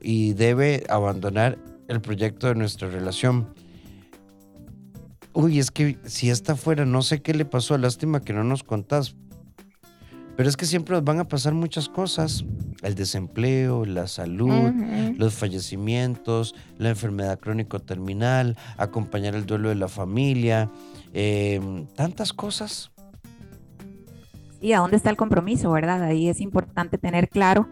y 0.02 0.34
debe 0.34 0.84
abandonar 0.90 1.58
el 1.88 2.02
proyecto 2.02 2.48
de 2.48 2.56
nuestra 2.56 2.90
relación? 2.90 3.61
Uy, 5.34 5.60
es 5.60 5.72
que 5.72 5.98
si 6.04 6.30
está 6.30 6.56
fuera, 6.56 6.86
no 6.86 7.02
sé 7.02 7.22
qué 7.22 7.34
le 7.34 7.46
pasó, 7.46 7.78
lástima 7.78 8.22
que 8.22 8.34
no 8.34 8.44
nos 8.44 8.63
contás. 8.63 9.15
Pero 10.36 10.50
es 10.50 10.58
que 10.58 10.65
siempre 10.65 10.96
nos 10.96 11.04
van 11.04 11.20
a 11.20 11.28
pasar 11.28 11.54
muchas 11.54 11.88
cosas. 11.88 12.44
El 12.82 12.96
desempleo, 12.96 13.86
la 13.86 14.08
salud, 14.08 14.72
los 15.17 15.36
fallecimientos, 15.36 16.56
la 16.78 16.89
enfermedad 16.89 17.39
crónico 17.39 17.80
terminal, 17.80 18.58
acompañar 18.78 19.36
el 19.36 19.46
duelo 19.46 19.70
de 19.70 19.76
la 19.76 19.88
familia, 19.88 20.70
em, 21.13 21.86
tantas 21.96 22.34
cosas. 22.34 22.91
¿Y 24.62 24.74
a 24.74 24.80
dónde 24.80 24.98
está 24.98 25.10
el 25.10 25.17
compromiso, 25.17 25.72
verdad? 25.72 26.04
Ahí 26.04 26.28
es 26.28 26.41
importante 26.41 26.98
tener 26.98 27.30
claro 27.30 27.67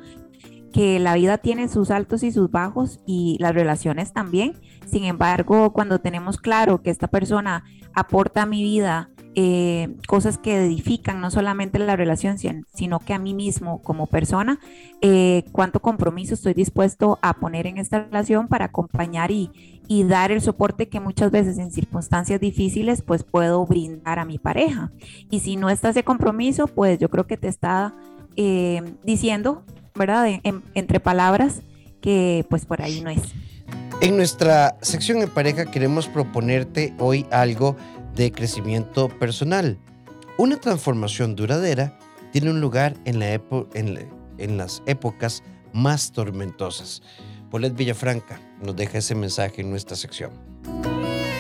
que 0.74 1.00
la 1.00 1.16
vida 1.16 1.38
tiene 1.38 1.68
sus 1.70 1.92
altos 1.92 2.24
y 2.24 2.32
sus 2.32 2.52
bajos 2.52 3.00
y 3.06 3.38
las 3.40 3.54
relaciones 3.54 4.14
también. 4.14 4.54
Sin 4.86 5.04
embargo, 5.04 5.74
cuando 5.74 6.00
tenemos 6.00 6.38
claro 6.38 6.82
que 6.82 6.90
esta 6.90 7.08
persona 7.08 7.64
aporta 7.94 8.44
a 8.44 8.46
mi 8.46 8.64
vida 8.64 9.10
eh, 9.36 9.96
cosas 10.08 10.38
que 10.38 10.58
edifican 10.58 11.22
no 11.22 11.30
solamente 11.30 11.78
la 11.78 11.96
relación, 11.96 12.38
sino 12.38 13.00
que 13.00 13.14
a 13.14 13.20
mí 13.20 13.34
mismo 13.34 13.82
como 13.82 14.08
persona, 14.08 14.60
eh, 15.02 15.44
cuánto 15.52 15.80
compromiso 15.82 16.34
estoy 16.34 16.54
dispuesto 16.54 17.20
a 17.22 17.36
poner 17.36 17.68
en 17.68 17.78
esta 17.78 18.04
relación 18.04 18.48
para 18.48 18.66
acompañar 18.66 19.32
y, 19.32 19.52
dar 20.08 20.32
el 20.32 20.42
soporte 20.42 20.88
que 20.88 21.00
muchas 21.00 21.32
veces 21.32 21.58
en 21.58 21.72
circunstancias 21.72 22.40
difíciles 22.40 23.02
pues 23.02 23.24
puedo 23.24 23.66
brindar 23.66 24.20
a 24.20 24.26
mi 24.26 24.38
pareja. 24.38 24.92
Y 25.32 25.40
si 25.40 25.56
no 25.56 25.70
está 25.70 25.90
ese 25.90 26.04
compromiso, 26.04 26.68
pues 26.68 27.00
yo 27.00 27.10
creo 27.10 27.26
que 27.26 27.38
te 27.38 27.48
está 27.48 27.96
eh, 28.36 28.84
diciendo 29.04 29.64
¿verdad? 30.00 30.28
entre 30.74 31.00
palabras 31.00 31.62
que 32.02 32.46
pues 32.50 32.66
por 32.66 32.82
ahí 32.82 33.02
no 33.02 33.12
es. 33.12 33.22
En 34.02 34.16
nuestra 34.16 34.78
sección 34.82 35.20
de 35.20 35.28
pareja 35.28 35.70
queremos 35.70 36.08
proponerte 36.08 36.96
hoy 36.98 37.28
algo 37.32 37.76
de 38.16 38.32
crecimiento 38.32 39.10
personal. 39.10 39.78
Una 40.38 40.56
transformación 40.56 41.36
duradera 41.36 42.00
tiene 42.32 42.50
un 42.50 42.62
lugar 42.62 42.96
en, 43.04 43.20
la 43.20 43.42
en, 43.74 44.58
las 44.58 44.82
épocas 44.86 45.44
más 45.74 46.14
tormentosas. 46.14 47.02
Polet 47.52 47.76
Villafranca 47.76 48.40
nos 48.64 48.76
deja 48.76 49.00
ese 49.00 49.16
mensaje 49.16 49.62
en 49.62 49.70
nuestra 49.70 49.98
sección. 49.98 50.32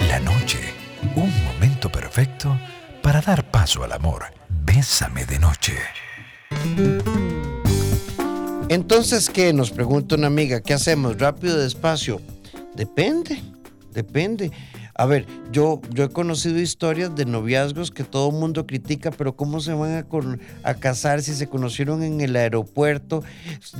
La 0.09 0.19
noche, 0.19 0.59
un 1.15 1.31
momento 1.45 1.89
perfecto 1.89 2.59
para 3.01 3.21
dar 3.21 3.49
paso 3.49 3.83
al 3.83 3.93
amor. 3.93 4.25
Bésame 4.49 5.25
de 5.25 5.39
noche. 5.39 5.77
Entonces, 8.69 9.31
¿qué? 9.31 9.51
Nos 9.51 9.71
pregunta 9.71 10.13
una 10.13 10.27
amiga, 10.27 10.61
¿qué 10.61 10.75
hacemos? 10.75 11.17
¿Rápido, 11.17 11.57
despacio? 11.57 12.21
Depende, 12.75 13.41
depende. 13.91 14.51
A 14.93 15.07
ver, 15.07 15.25
yo, 15.51 15.81
yo 15.91 16.03
he 16.03 16.09
conocido 16.09 16.59
historias 16.59 17.15
de 17.15 17.25
noviazgos 17.25 17.89
que 17.89 18.03
todo 18.03 18.29
el 18.29 18.35
mundo 18.35 18.67
critica, 18.67 19.09
pero 19.09 19.35
¿cómo 19.35 19.59
se 19.59 19.73
van 19.73 19.93
a, 19.93 20.05
a, 20.69 20.73
casar 20.75 21.23
si 21.23 21.33
se 21.33 21.47
conocieron 21.47 22.03
en 22.03 22.21
el 22.21 22.35
aeropuerto? 22.35 23.23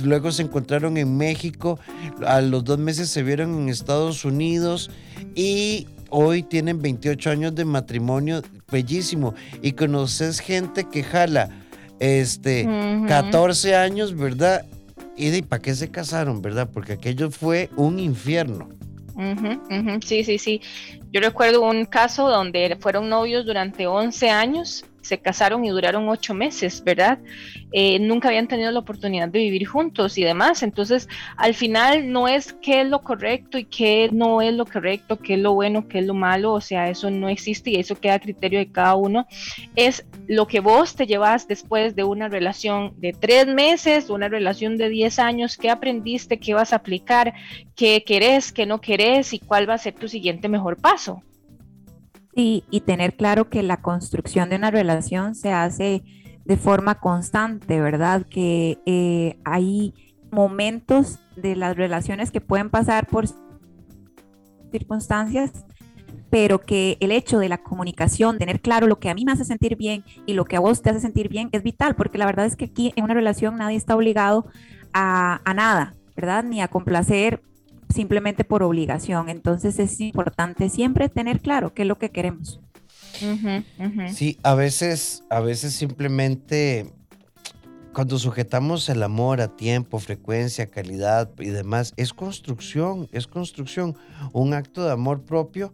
Luego 0.02 0.32
se 0.32 0.42
encontraron 0.42 0.96
en 0.96 1.16
México, 1.16 1.78
a 2.26 2.40
los 2.40 2.64
dos 2.64 2.78
meses 2.78 3.10
se 3.10 3.22
vieron 3.22 3.54
en 3.54 3.68
Estados 3.68 4.24
Unidos 4.24 4.90
y 5.36 5.86
hoy 6.08 6.42
tienen 6.42 6.82
28 6.82 7.30
años 7.30 7.54
de 7.54 7.64
matrimonio, 7.64 8.42
bellísimo. 8.72 9.34
Y 9.62 9.72
conoces 9.72 10.40
gente 10.40 10.88
que 10.90 11.04
jala 11.04 11.48
este, 12.00 12.66
14 13.06 13.76
años, 13.76 14.16
¿verdad? 14.16 14.66
¿Y 15.20 15.42
para 15.42 15.60
qué 15.60 15.74
se 15.74 15.90
casaron, 15.90 16.40
verdad? 16.40 16.70
Porque 16.72 16.94
aquello 16.94 17.30
fue 17.30 17.68
un 17.76 17.98
infierno. 17.98 18.70
Sí, 20.02 20.24
sí, 20.24 20.38
sí. 20.38 20.62
Yo 21.12 21.20
recuerdo 21.20 21.60
un 21.60 21.84
caso 21.84 22.30
donde 22.30 22.78
fueron 22.80 23.10
novios 23.10 23.44
durante 23.44 23.86
11 23.86 24.30
años 24.30 24.86
se 25.00 25.18
casaron 25.18 25.64
y 25.64 25.70
duraron 25.70 26.08
ocho 26.08 26.34
meses, 26.34 26.82
¿verdad? 26.84 27.18
Eh, 27.72 27.98
nunca 27.98 28.28
habían 28.28 28.48
tenido 28.48 28.70
la 28.70 28.80
oportunidad 28.80 29.28
de 29.28 29.38
vivir 29.38 29.66
juntos 29.66 30.18
y 30.18 30.24
demás. 30.24 30.62
Entonces, 30.62 31.08
al 31.36 31.54
final 31.54 32.12
no 32.12 32.28
es 32.28 32.52
qué 32.54 32.82
es 32.82 32.88
lo 32.88 33.02
correcto 33.02 33.58
y 33.58 33.64
qué 33.64 34.10
no 34.12 34.42
es 34.42 34.52
lo 34.54 34.66
correcto, 34.66 35.18
qué 35.18 35.34
es 35.34 35.40
lo 35.40 35.54
bueno, 35.54 35.88
qué 35.88 36.00
es 36.00 36.06
lo 36.06 36.14
malo, 36.14 36.52
o 36.52 36.60
sea, 36.60 36.88
eso 36.88 37.10
no 37.10 37.28
existe 37.28 37.70
y 37.70 37.76
eso 37.76 37.98
queda 37.98 38.14
a 38.14 38.20
criterio 38.20 38.58
de 38.58 38.70
cada 38.70 38.94
uno. 38.94 39.26
Es 39.76 40.04
lo 40.26 40.46
que 40.46 40.60
vos 40.60 40.94
te 40.94 41.06
llevas 41.06 41.48
después 41.48 41.94
de 41.94 42.04
una 42.04 42.28
relación 42.28 42.94
de 42.98 43.12
tres 43.12 43.46
meses, 43.46 44.10
una 44.10 44.28
relación 44.28 44.76
de 44.76 44.88
diez 44.88 45.18
años, 45.18 45.56
qué 45.56 45.70
aprendiste, 45.70 46.38
qué 46.38 46.54
vas 46.54 46.72
a 46.72 46.76
aplicar, 46.76 47.34
qué 47.74 48.04
querés, 48.04 48.52
qué 48.52 48.66
no 48.66 48.80
querés 48.80 49.32
y 49.32 49.38
cuál 49.38 49.68
va 49.68 49.74
a 49.74 49.78
ser 49.78 49.94
tu 49.94 50.08
siguiente 50.08 50.48
mejor 50.48 50.76
paso. 50.76 51.22
Sí, 52.34 52.64
y 52.70 52.80
tener 52.80 53.16
claro 53.16 53.48
que 53.48 53.62
la 53.62 53.78
construcción 53.78 54.50
de 54.50 54.56
una 54.56 54.70
relación 54.70 55.34
se 55.34 55.52
hace 55.52 56.04
de 56.44 56.56
forma 56.56 56.96
constante, 56.96 57.80
¿verdad? 57.80 58.24
Que 58.28 58.78
eh, 58.86 59.38
hay 59.44 59.94
momentos 60.30 61.18
de 61.36 61.56
las 61.56 61.76
relaciones 61.76 62.30
que 62.30 62.40
pueden 62.40 62.70
pasar 62.70 63.06
por 63.08 63.26
circunstancias, 64.70 65.64
pero 66.30 66.60
que 66.60 66.96
el 67.00 67.10
hecho 67.10 67.40
de 67.40 67.48
la 67.48 67.58
comunicación, 67.58 68.38
tener 68.38 68.60
claro 68.60 68.86
lo 68.86 69.00
que 69.00 69.10
a 69.10 69.14
mí 69.14 69.24
me 69.24 69.32
hace 69.32 69.44
sentir 69.44 69.76
bien 69.76 70.04
y 70.26 70.34
lo 70.34 70.44
que 70.44 70.56
a 70.56 70.60
vos 70.60 70.82
te 70.82 70.90
hace 70.90 71.00
sentir 71.00 71.28
bien 71.28 71.48
es 71.50 71.64
vital, 71.64 71.96
porque 71.96 72.18
la 72.18 72.26
verdad 72.26 72.46
es 72.46 72.54
que 72.54 72.66
aquí 72.66 72.92
en 72.94 73.04
una 73.04 73.14
relación 73.14 73.56
nadie 73.56 73.76
está 73.76 73.96
obligado 73.96 74.46
a, 74.92 75.40
a 75.44 75.54
nada, 75.54 75.94
¿verdad? 76.14 76.44
Ni 76.44 76.60
a 76.60 76.68
complacer 76.68 77.42
simplemente 77.90 78.44
por 78.44 78.62
obligación. 78.62 79.28
Entonces 79.28 79.78
es 79.78 80.00
importante 80.00 80.68
siempre 80.68 81.08
tener 81.08 81.40
claro 81.40 81.74
qué 81.74 81.82
es 81.82 81.88
lo 81.88 81.98
que 81.98 82.10
queremos. 82.10 82.60
Sí, 84.12 84.38
a 84.42 84.54
veces, 84.54 85.24
a 85.28 85.40
veces 85.40 85.74
simplemente 85.74 86.92
cuando 87.92 88.18
sujetamos 88.18 88.88
el 88.88 89.02
amor 89.02 89.40
a 89.40 89.56
tiempo, 89.56 89.98
frecuencia, 89.98 90.70
calidad 90.70 91.30
y 91.38 91.48
demás, 91.48 91.92
es 91.96 92.14
construcción, 92.14 93.08
es 93.12 93.26
construcción, 93.26 93.96
un 94.32 94.54
acto 94.54 94.84
de 94.84 94.92
amor 94.92 95.24
propio 95.24 95.72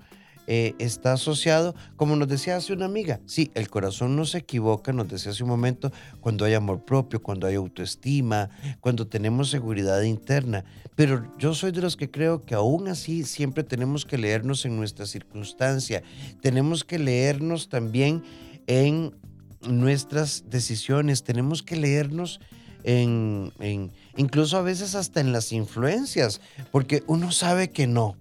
eh, 0.48 0.74
está 0.78 1.14
asociado, 1.14 1.74
como 1.96 2.14
nos 2.14 2.28
decía 2.28 2.56
hace 2.56 2.72
una 2.72 2.85
amiga, 2.85 3.20
sí, 3.26 3.50
el 3.54 3.68
corazón 3.68 4.14
no 4.14 4.24
se 4.24 4.38
equivoca, 4.38 4.92
nos 4.92 5.09
decía 5.09 5.32
hace 5.32 5.42
un 5.42 5.48
momento, 5.48 5.90
cuando 6.20 6.44
hay 6.44 6.54
amor 6.54 6.85
propio, 6.85 7.22
cuando 7.22 7.46
hay 7.46 7.56
autoestima, 7.56 8.50
cuando 8.80 9.06
tenemos 9.06 9.50
seguridad 9.50 10.02
interna, 10.02 10.64
pero 10.94 11.26
yo 11.38 11.52
soy 11.52 11.72
de 11.72 11.82
los 11.82 11.96
que 11.96 12.11
creo 12.11 12.42
que 12.42 12.54
aún 12.54 12.87
así 12.88 13.24
siempre 13.24 13.64
tenemos 13.64 14.04
que 14.04 14.18
leernos 14.18 14.64
en 14.64 14.76
nuestra 14.76 15.06
circunstancia, 15.06 16.02
tenemos 16.40 16.85
que 16.85 16.98
leernos 16.98 17.68
también 17.68 18.22
en 18.66 19.14
nuestras 19.68 20.44
decisiones, 20.48 21.24
tenemos 21.24 21.62
que 21.62 21.76
leernos 21.76 22.40
en, 22.85 23.52
en, 23.59 23.90
incluso 24.16 24.56
a 24.56 24.62
veces 24.62 24.94
hasta 24.94 25.20
en 25.20 25.32
las 25.32 25.52
influencias, 25.52 26.40
porque 26.70 27.02
uno 27.09 27.32
sabe 27.32 27.70
que 27.70 27.88
no, 27.88 28.16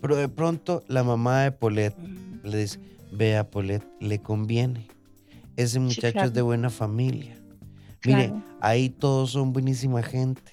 pero 0.00 0.16
de 0.16 0.28
pronto 0.28 0.82
la 0.88 1.02
mamá 1.02 1.42
de 1.42 1.52
Polet 1.52 1.94
le 2.42 2.58
dice, 2.58 2.80
vea 3.12 3.50
Polet, 3.50 3.82
le 4.00 4.20
conviene. 4.20 4.88
Ese 5.56 5.80
muchacho 5.80 6.20
es 6.20 6.32
de 6.32 6.42
buena 6.42 6.70
familia. 6.70 7.36
Mire, 8.04 8.32
ahí 8.60 8.90
todos 8.90 9.30
son 9.30 9.52
buenísima 9.52 10.02
gente. 10.02 10.52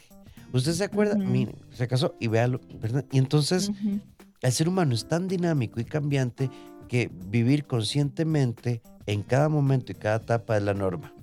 ¿Usted 0.54 0.74
se 0.74 0.84
acuerda? 0.86 1.16
Mire, 1.16 1.56
se 1.72 1.88
casó 1.88 2.16
y 2.20 2.28
véalo, 2.28 2.62
¿verdad? 2.80 3.06
Y 3.12 3.18
entonces 3.18 3.72
el 4.42 4.52
ser 4.52 4.70
humano 4.70 4.94
es 4.94 5.08
tan 5.08 5.28
dinámico 5.28 5.80
y 5.80 5.86
cambiante 5.86 6.50
que 6.88 7.10
vivir 7.30 7.66
conscientemente 7.66 8.82
en 9.06 9.24
cada 9.24 9.50
momento 9.50 9.92
y 9.92 9.96
cada 9.96 10.18
etapa 10.18 10.58
es 10.58 10.64
la 10.64 10.74
norma. 10.74 11.14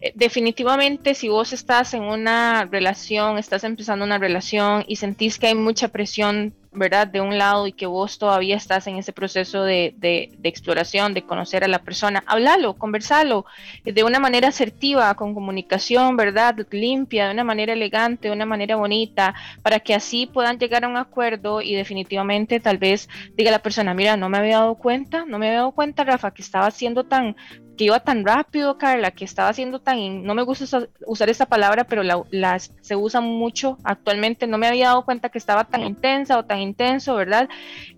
Eh, 0.00 0.12
definitivamente, 0.14 1.14
si 1.14 1.28
vos 1.28 1.52
estás 1.52 1.92
en 1.94 2.02
una 2.02 2.64
relación, 2.64 3.36
estás 3.36 3.62
empezando 3.64 4.04
una 4.04 4.18
relación 4.18 4.84
y 4.88 4.96
sentís 4.96 5.38
que 5.38 5.48
hay 5.48 5.54
mucha 5.54 5.88
presión 5.88 6.54
¿verdad? 6.72 7.06
De 7.06 7.20
un 7.20 7.38
lado 7.38 7.66
y 7.66 7.72
que 7.72 7.86
vos 7.86 8.18
todavía 8.18 8.56
estás 8.56 8.86
en 8.86 8.96
ese 8.96 9.12
proceso 9.12 9.64
de, 9.64 9.94
de, 9.96 10.30
exploración, 10.44 11.14
de 11.14 11.22
conocer 11.22 11.64
a 11.64 11.68
la 11.68 11.80
persona, 11.80 12.22
háblalo, 12.26 12.74
conversalo 12.74 13.46
eh, 13.84 13.92
de 13.92 14.04
una 14.04 14.18
manera 14.18 14.48
asertiva, 14.48 15.14
con 15.14 15.34
comunicación, 15.34 16.16
¿verdad? 16.16 16.56
Limpia, 16.70 17.26
de 17.26 17.34
una 17.34 17.44
manera 17.44 17.72
elegante, 17.72 18.28
de 18.28 18.34
una 18.34 18.46
manera 18.46 18.76
bonita, 18.76 19.34
para 19.62 19.80
que 19.80 19.94
así 19.94 20.26
puedan 20.26 20.58
llegar 20.58 20.84
a 20.84 20.88
un 20.88 20.96
acuerdo 20.96 21.60
y 21.60 21.74
definitivamente 21.74 22.60
tal 22.60 22.78
vez 22.78 23.08
diga 23.36 23.50
la 23.50 23.60
persona, 23.60 23.94
mira, 23.94 24.16
no 24.16 24.28
me 24.28 24.38
había 24.38 24.58
dado 24.58 24.74
cuenta, 24.76 25.24
no 25.26 25.38
me 25.38 25.48
había 25.48 25.60
dado 25.60 25.72
cuenta, 25.72 26.04
Rafa, 26.04 26.32
que 26.32 26.42
estaba 26.42 26.70
siendo 26.70 27.04
tan 27.04 27.36
que 27.78 27.84
iba 27.84 28.00
tan 28.00 28.26
rápido, 28.26 28.76
Carla, 28.76 29.12
que 29.12 29.24
estaba 29.24 29.48
haciendo 29.48 29.78
tan, 29.78 30.24
no 30.24 30.34
me 30.34 30.42
gusta 30.42 30.88
usar 31.06 31.30
esa 31.30 31.46
palabra, 31.46 31.84
pero 31.84 32.02
la, 32.02 32.58
se 32.58 32.96
usa 32.96 33.20
mucho 33.20 33.78
actualmente, 33.84 34.48
no 34.48 34.58
me 34.58 34.66
había 34.66 34.88
dado 34.88 35.04
cuenta 35.04 35.28
que 35.28 35.38
estaba 35.38 35.64
tan 35.64 35.82
intensa 35.82 36.38
o 36.38 36.44
tan 36.44 36.58
intenso, 36.58 37.14
¿verdad? 37.14 37.48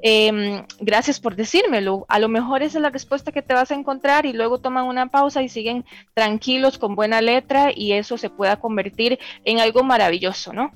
Em, 0.03 0.63
gracias 0.81 1.19
por 1.19 1.35
decírmelo. 1.35 2.05
A 2.09 2.19
lo 2.19 2.29
mejor 2.29 2.63
esa 2.63 2.79
es 2.79 2.83
la 2.83 2.91
respuesta 2.91 3.33
que 3.33 3.43
te 3.43 3.55
vas 3.55 3.71
a 3.71 3.75
encontrar 3.75 4.27
y 4.27 4.35
luego 4.35 4.59
toman 4.59 4.85
una 4.85 5.07
pausa 5.07 5.43
y 5.43 5.49
siguen 5.49 5.87
tranquilos 6.13 6.77
con 6.77 6.95
buena 6.95 7.23
letra 7.23 7.73
y 7.75 7.93
eso 7.93 8.19
se 8.19 8.29
pueda 8.29 8.57
convertir 8.57 9.19
en 9.45 9.61
algo 9.61 9.83
maravilloso, 9.83 10.53
¿no? 10.53 10.73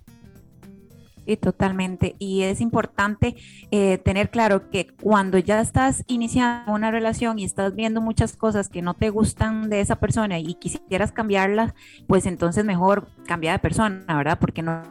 Sí, 1.26 1.36
totalmente. 1.36 2.16
Y 2.18 2.42
es 2.42 2.60
importante 2.60 3.36
eh, 3.70 3.98
tener 3.98 4.30
claro 4.30 4.68
que 4.68 4.88
cuando 4.88 5.38
ya 5.38 5.60
estás 5.60 6.04
iniciando 6.06 6.72
una 6.72 6.90
relación 6.90 7.38
y 7.38 7.44
estás 7.44 7.74
viendo 7.74 8.00
muchas 8.00 8.36
cosas 8.36 8.68
que 8.68 8.82
no 8.82 8.94
te 8.94 9.10
gustan 9.10 9.70
de 9.70 9.80
esa 9.80 9.96
persona 9.96 10.38
y 10.38 10.54
quisieras 10.54 11.12
cambiarlas, 11.12 11.74
pues 12.06 12.26
entonces 12.26 12.64
mejor 12.64 13.08
cambiar 13.26 13.56
de 13.56 13.62
persona, 13.62 14.04
¿verdad? 14.06 14.38
Porque 14.38 14.62
no, 14.62 14.82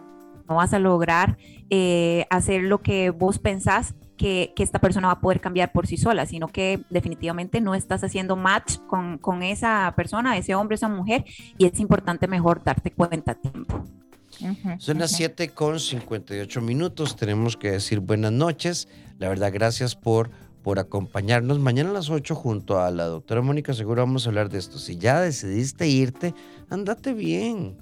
no 0.47 0.55
vas 0.55 0.73
a 0.73 0.79
lograr 0.79 1.37
eh, 1.69 2.25
hacer 2.29 2.63
lo 2.63 2.81
que 2.81 3.11
vos 3.11 3.37
pensás 3.37 3.93
que, 4.17 4.53
esta 4.57 4.79
persona 4.79 5.07
va 5.07 5.13
a 5.13 5.19
poder 5.19 5.41
cambiar 5.41 5.71
por 5.71 5.85
sí 5.85 5.97
sola, 5.97 6.25
sino 6.25 6.47
que 6.47 6.81
definitivamente 6.89 7.61
no 7.61 7.75
estás 7.75 8.03
haciendo 8.03 8.35
match 8.35 8.77
con, 8.87 9.17
con 9.17 9.43
esa 9.43 9.93
persona, 9.95 10.37
ese 10.37 10.55
hombre, 10.55 10.75
esa 10.75 10.87
mujer, 10.87 11.25
y 11.57 11.65
es 11.65 11.79
importante 11.79 12.27
mejor 12.27 12.63
darte 12.63 12.91
cuenta 12.91 13.33
a 13.33 13.35
tiempo. 13.35 13.83
Son 14.79 14.99
las 14.99 15.11
7 15.11 15.49
con 15.49 15.79
58 15.79 16.61
minutos. 16.61 17.15
Tenemos 17.15 17.57
que 17.57 17.71
decir 17.71 17.99
buenas 17.99 18.31
noches. 18.31 18.87
La 19.19 19.29
verdad, 19.29 19.51
gracias 19.53 19.95
por, 19.95 20.31
por 20.61 20.79
acompañarnos. 20.79 21.59
Mañana 21.59 21.91
a 21.91 21.93
las 21.93 22.09
8 22.09 22.35
junto 22.35 22.79
a 22.79 22.91
la 22.91 23.05
doctora 23.05 23.41
Mónica 23.41 23.73
Seguro 23.73 24.01
vamos 24.01 24.25
a 24.25 24.29
hablar 24.29 24.49
de 24.49 24.59
esto. 24.59 24.79
Si 24.79 24.97
ya 24.97 25.21
decidiste 25.21 25.87
irte, 25.87 26.33
andate 26.69 27.13
bien. 27.13 27.77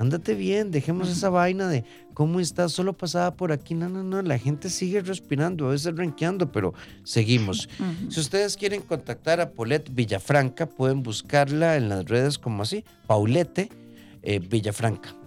Andate 0.00 0.34
bien, 0.34 0.70
dejemos 0.70 1.10
esa 1.10 1.28
vaina 1.28 1.68
de 1.68 1.84
cómo 2.14 2.40
estás, 2.40 2.72
solo 2.72 2.94
pasaba 2.94 3.36
por 3.36 3.52
aquí. 3.52 3.74
No, 3.74 3.90
no, 3.90 4.02
no, 4.02 4.22
la 4.22 4.38
gente 4.38 4.70
sigue 4.70 5.02
respirando, 5.02 5.68
a 5.68 5.72
veces 5.72 5.94
renqueando, 5.94 6.50
pero 6.50 6.72
seguimos. 7.04 7.68
Si 8.08 8.18
ustedes 8.18 8.56
quieren 8.56 8.80
contactar 8.80 9.42
a 9.42 9.52
Paulette 9.52 9.94
Villafranca, 9.94 10.64
pueden 10.64 11.02
buscarla 11.02 11.76
en 11.76 11.90
las 11.90 12.06
redes 12.06 12.38
como 12.38 12.62
así, 12.62 12.82
Paulette 13.06 13.70
eh, 14.22 14.38
Villafranca. 14.38 15.19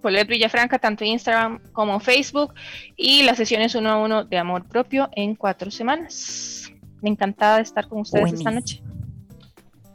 Paulette 0.00 0.28
Villafranca, 0.28 0.78
tanto 0.78 1.04
Instagram 1.04 1.60
como 1.72 1.98
Facebook, 2.00 2.54
y 2.96 3.22
las 3.22 3.36
sesiones 3.36 3.74
uno 3.74 3.90
a 3.90 3.96
uno 3.96 4.24
de 4.24 4.38
amor 4.38 4.66
propio 4.66 5.08
en 5.12 5.34
cuatro 5.34 5.70
semanas. 5.70 6.70
Me 7.00 7.10
encantada 7.10 7.56
de 7.56 7.62
estar 7.62 7.88
con 7.88 8.00
ustedes 8.00 8.32
esta 8.32 8.50
noche. 8.50 8.82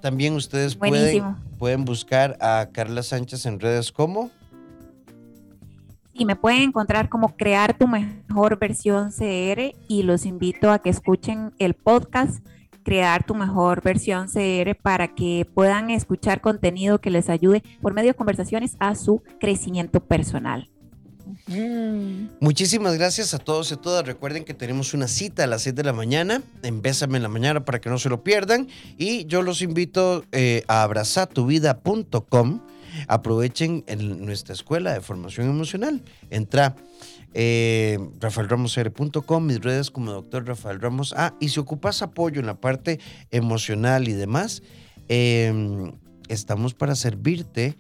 También 0.01 0.33
ustedes 0.33 0.75
pueden, 0.75 1.35
pueden 1.57 1.85
buscar 1.85 2.37
a 2.39 2.69
Carla 2.71 3.03
Sánchez 3.03 3.45
en 3.45 3.59
redes 3.59 3.91
como. 3.91 4.31
Y 6.13 6.25
me 6.25 6.35
pueden 6.35 6.63
encontrar 6.63 7.09
como 7.09 7.35
Crear 7.37 7.77
tu 7.77 7.87
mejor 7.87 8.59
versión 8.59 9.11
CR 9.11 9.73
y 9.87 10.03
los 10.03 10.25
invito 10.25 10.71
a 10.71 10.79
que 10.79 10.89
escuchen 10.89 11.53
el 11.59 11.73
podcast 11.73 12.45
Crear 12.89 13.23
tu 13.23 13.35
mejor 13.35 13.83
versión 13.83 14.29
CR 14.29 14.73
para 14.73 15.13
que 15.13 15.45
puedan 15.53 15.91
escuchar 15.91 16.41
contenido 16.41 16.99
que 16.99 17.11
les 17.11 17.29
ayude 17.29 17.61
por 17.83 17.93
medio 17.93 18.07
de 18.09 18.13
conversaciones 18.15 18.77
a 18.79 18.95
su 18.95 19.21
crecimiento 19.39 19.99
personal. 19.99 20.71
Muchísimas 22.39 22.97
gracias 22.97 23.35
a 23.35 23.37
todos 23.37 23.69
y 23.69 23.75
a 23.75 23.77
todas. 23.77 24.07
Recuerden 24.07 24.43
que 24.43 24.55
tenemos 24.55 24.95
una 24.95 25.07
cita 25.07 25.43
a 25.43 25.47
las 25.47 25.61
7 25.61 25.75
de 25.75 25.83
la 25.83 25.93
mañana 25.93 26.41
en 26.63 26.81
Bésame 26.81 27.17
en 27.17 27.21
la 27.21 27.29
mañana 27.29 27.63
para 27.63 27.79
que 27.79 27.91
no 27.91 27.99
se 27.99 28.09
lo 28.09 28.23
pierdan. 28.23 28.67
Y 28.97 29.27
yo 29.27 29.43
los 29.43 29.61
invito 29.61 30.25
eh, 30.31 30.63
a 30.67 30.81
abrazatuvida.com. 30.81 32.61
Aprovechen 33.07 33.83
en 33.85 34.25
nuestra 34.25 34.55
escuela 34.55 34.93
de 34.93 35.01
formación 35.01 35.47
emocional. 35.47 36.01
Entra 36.31 36.75
eh, 37.33 37.99
rafaelramosr.com, 38.19 39.45
mis 39.45 39.59
redes 39.59 39.91
como 39.91 40.11
doctor 40.11 40.45
Rafael 40.45 40.79
Ramos. 40.79 41.13
Ah, 41.15 41.35
y 41.39 41.49
si 41.49 41.59
ocupas 41.59 42.01
apoyo 42.01 42.39
en 42.39 42.47
la 42.47 42.59
parte 42.59 42.99
emocional 43.31 44.07
y 44.07 44.13
demás, 44.13 44.63
em, 45.07 45.91
estamos 46.27 46.73
para 46.73 46.95
servirte 46.95 47.77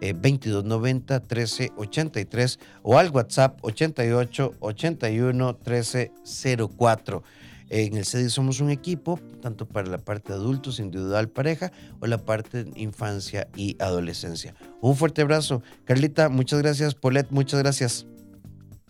2290 0.00 1.20
1383 1.20 2.58
o 2.82 2.98
al 2.98 3.10
WhatsApp 3.10 3.58
88 3.62 4.54
81 4.58 5.58
1304. 5.64 7.22
En 7.68 7.96
el 7.96 8.04
CEDI 8.04 8.28
somos 8.28 8.60
un 8.60 8.68
equipo, 8.68 9.18
tanto 9.40 9.66
para 9.66 9.88
la 9.88 9.96
parte 9.96 10.32
de 10.32 10.38
adultos, 10.38 10.78
individual, 10.78 11.30
pareja, 11.30 11.72
o 12.00 12.06
la 12.06 12.18
parte 12.18 12.64
de 12.64 12.78
infancia 12.78 13.48
y 13.56 13.76
adolescencia. 13.78 14.54
Un 14.82 14.94
fuerte 14.94 15.22
abrazo. 15.22 15.62
Carlita, 15.86 16.28
muchas 16.28 16.60
gracias. 16.60 16.94
Paulette, 16.94 17.30
muchas 17.30 17.60
gracias. 17.60 18.06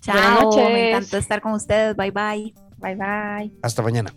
Chao, 0.02 0.50
me 0.56 0.90
encantó 0.90 1.16
estar 1.16 1.40
con 1.40 1.52
ustedes. 1.52 1.96
Bye 1.96 2.10
bye. 2.10 2.54
Bye 2.78 2.96
bye. 2.96 3.52
Hasta 3.62 3.82
mañana. 3.82 4.12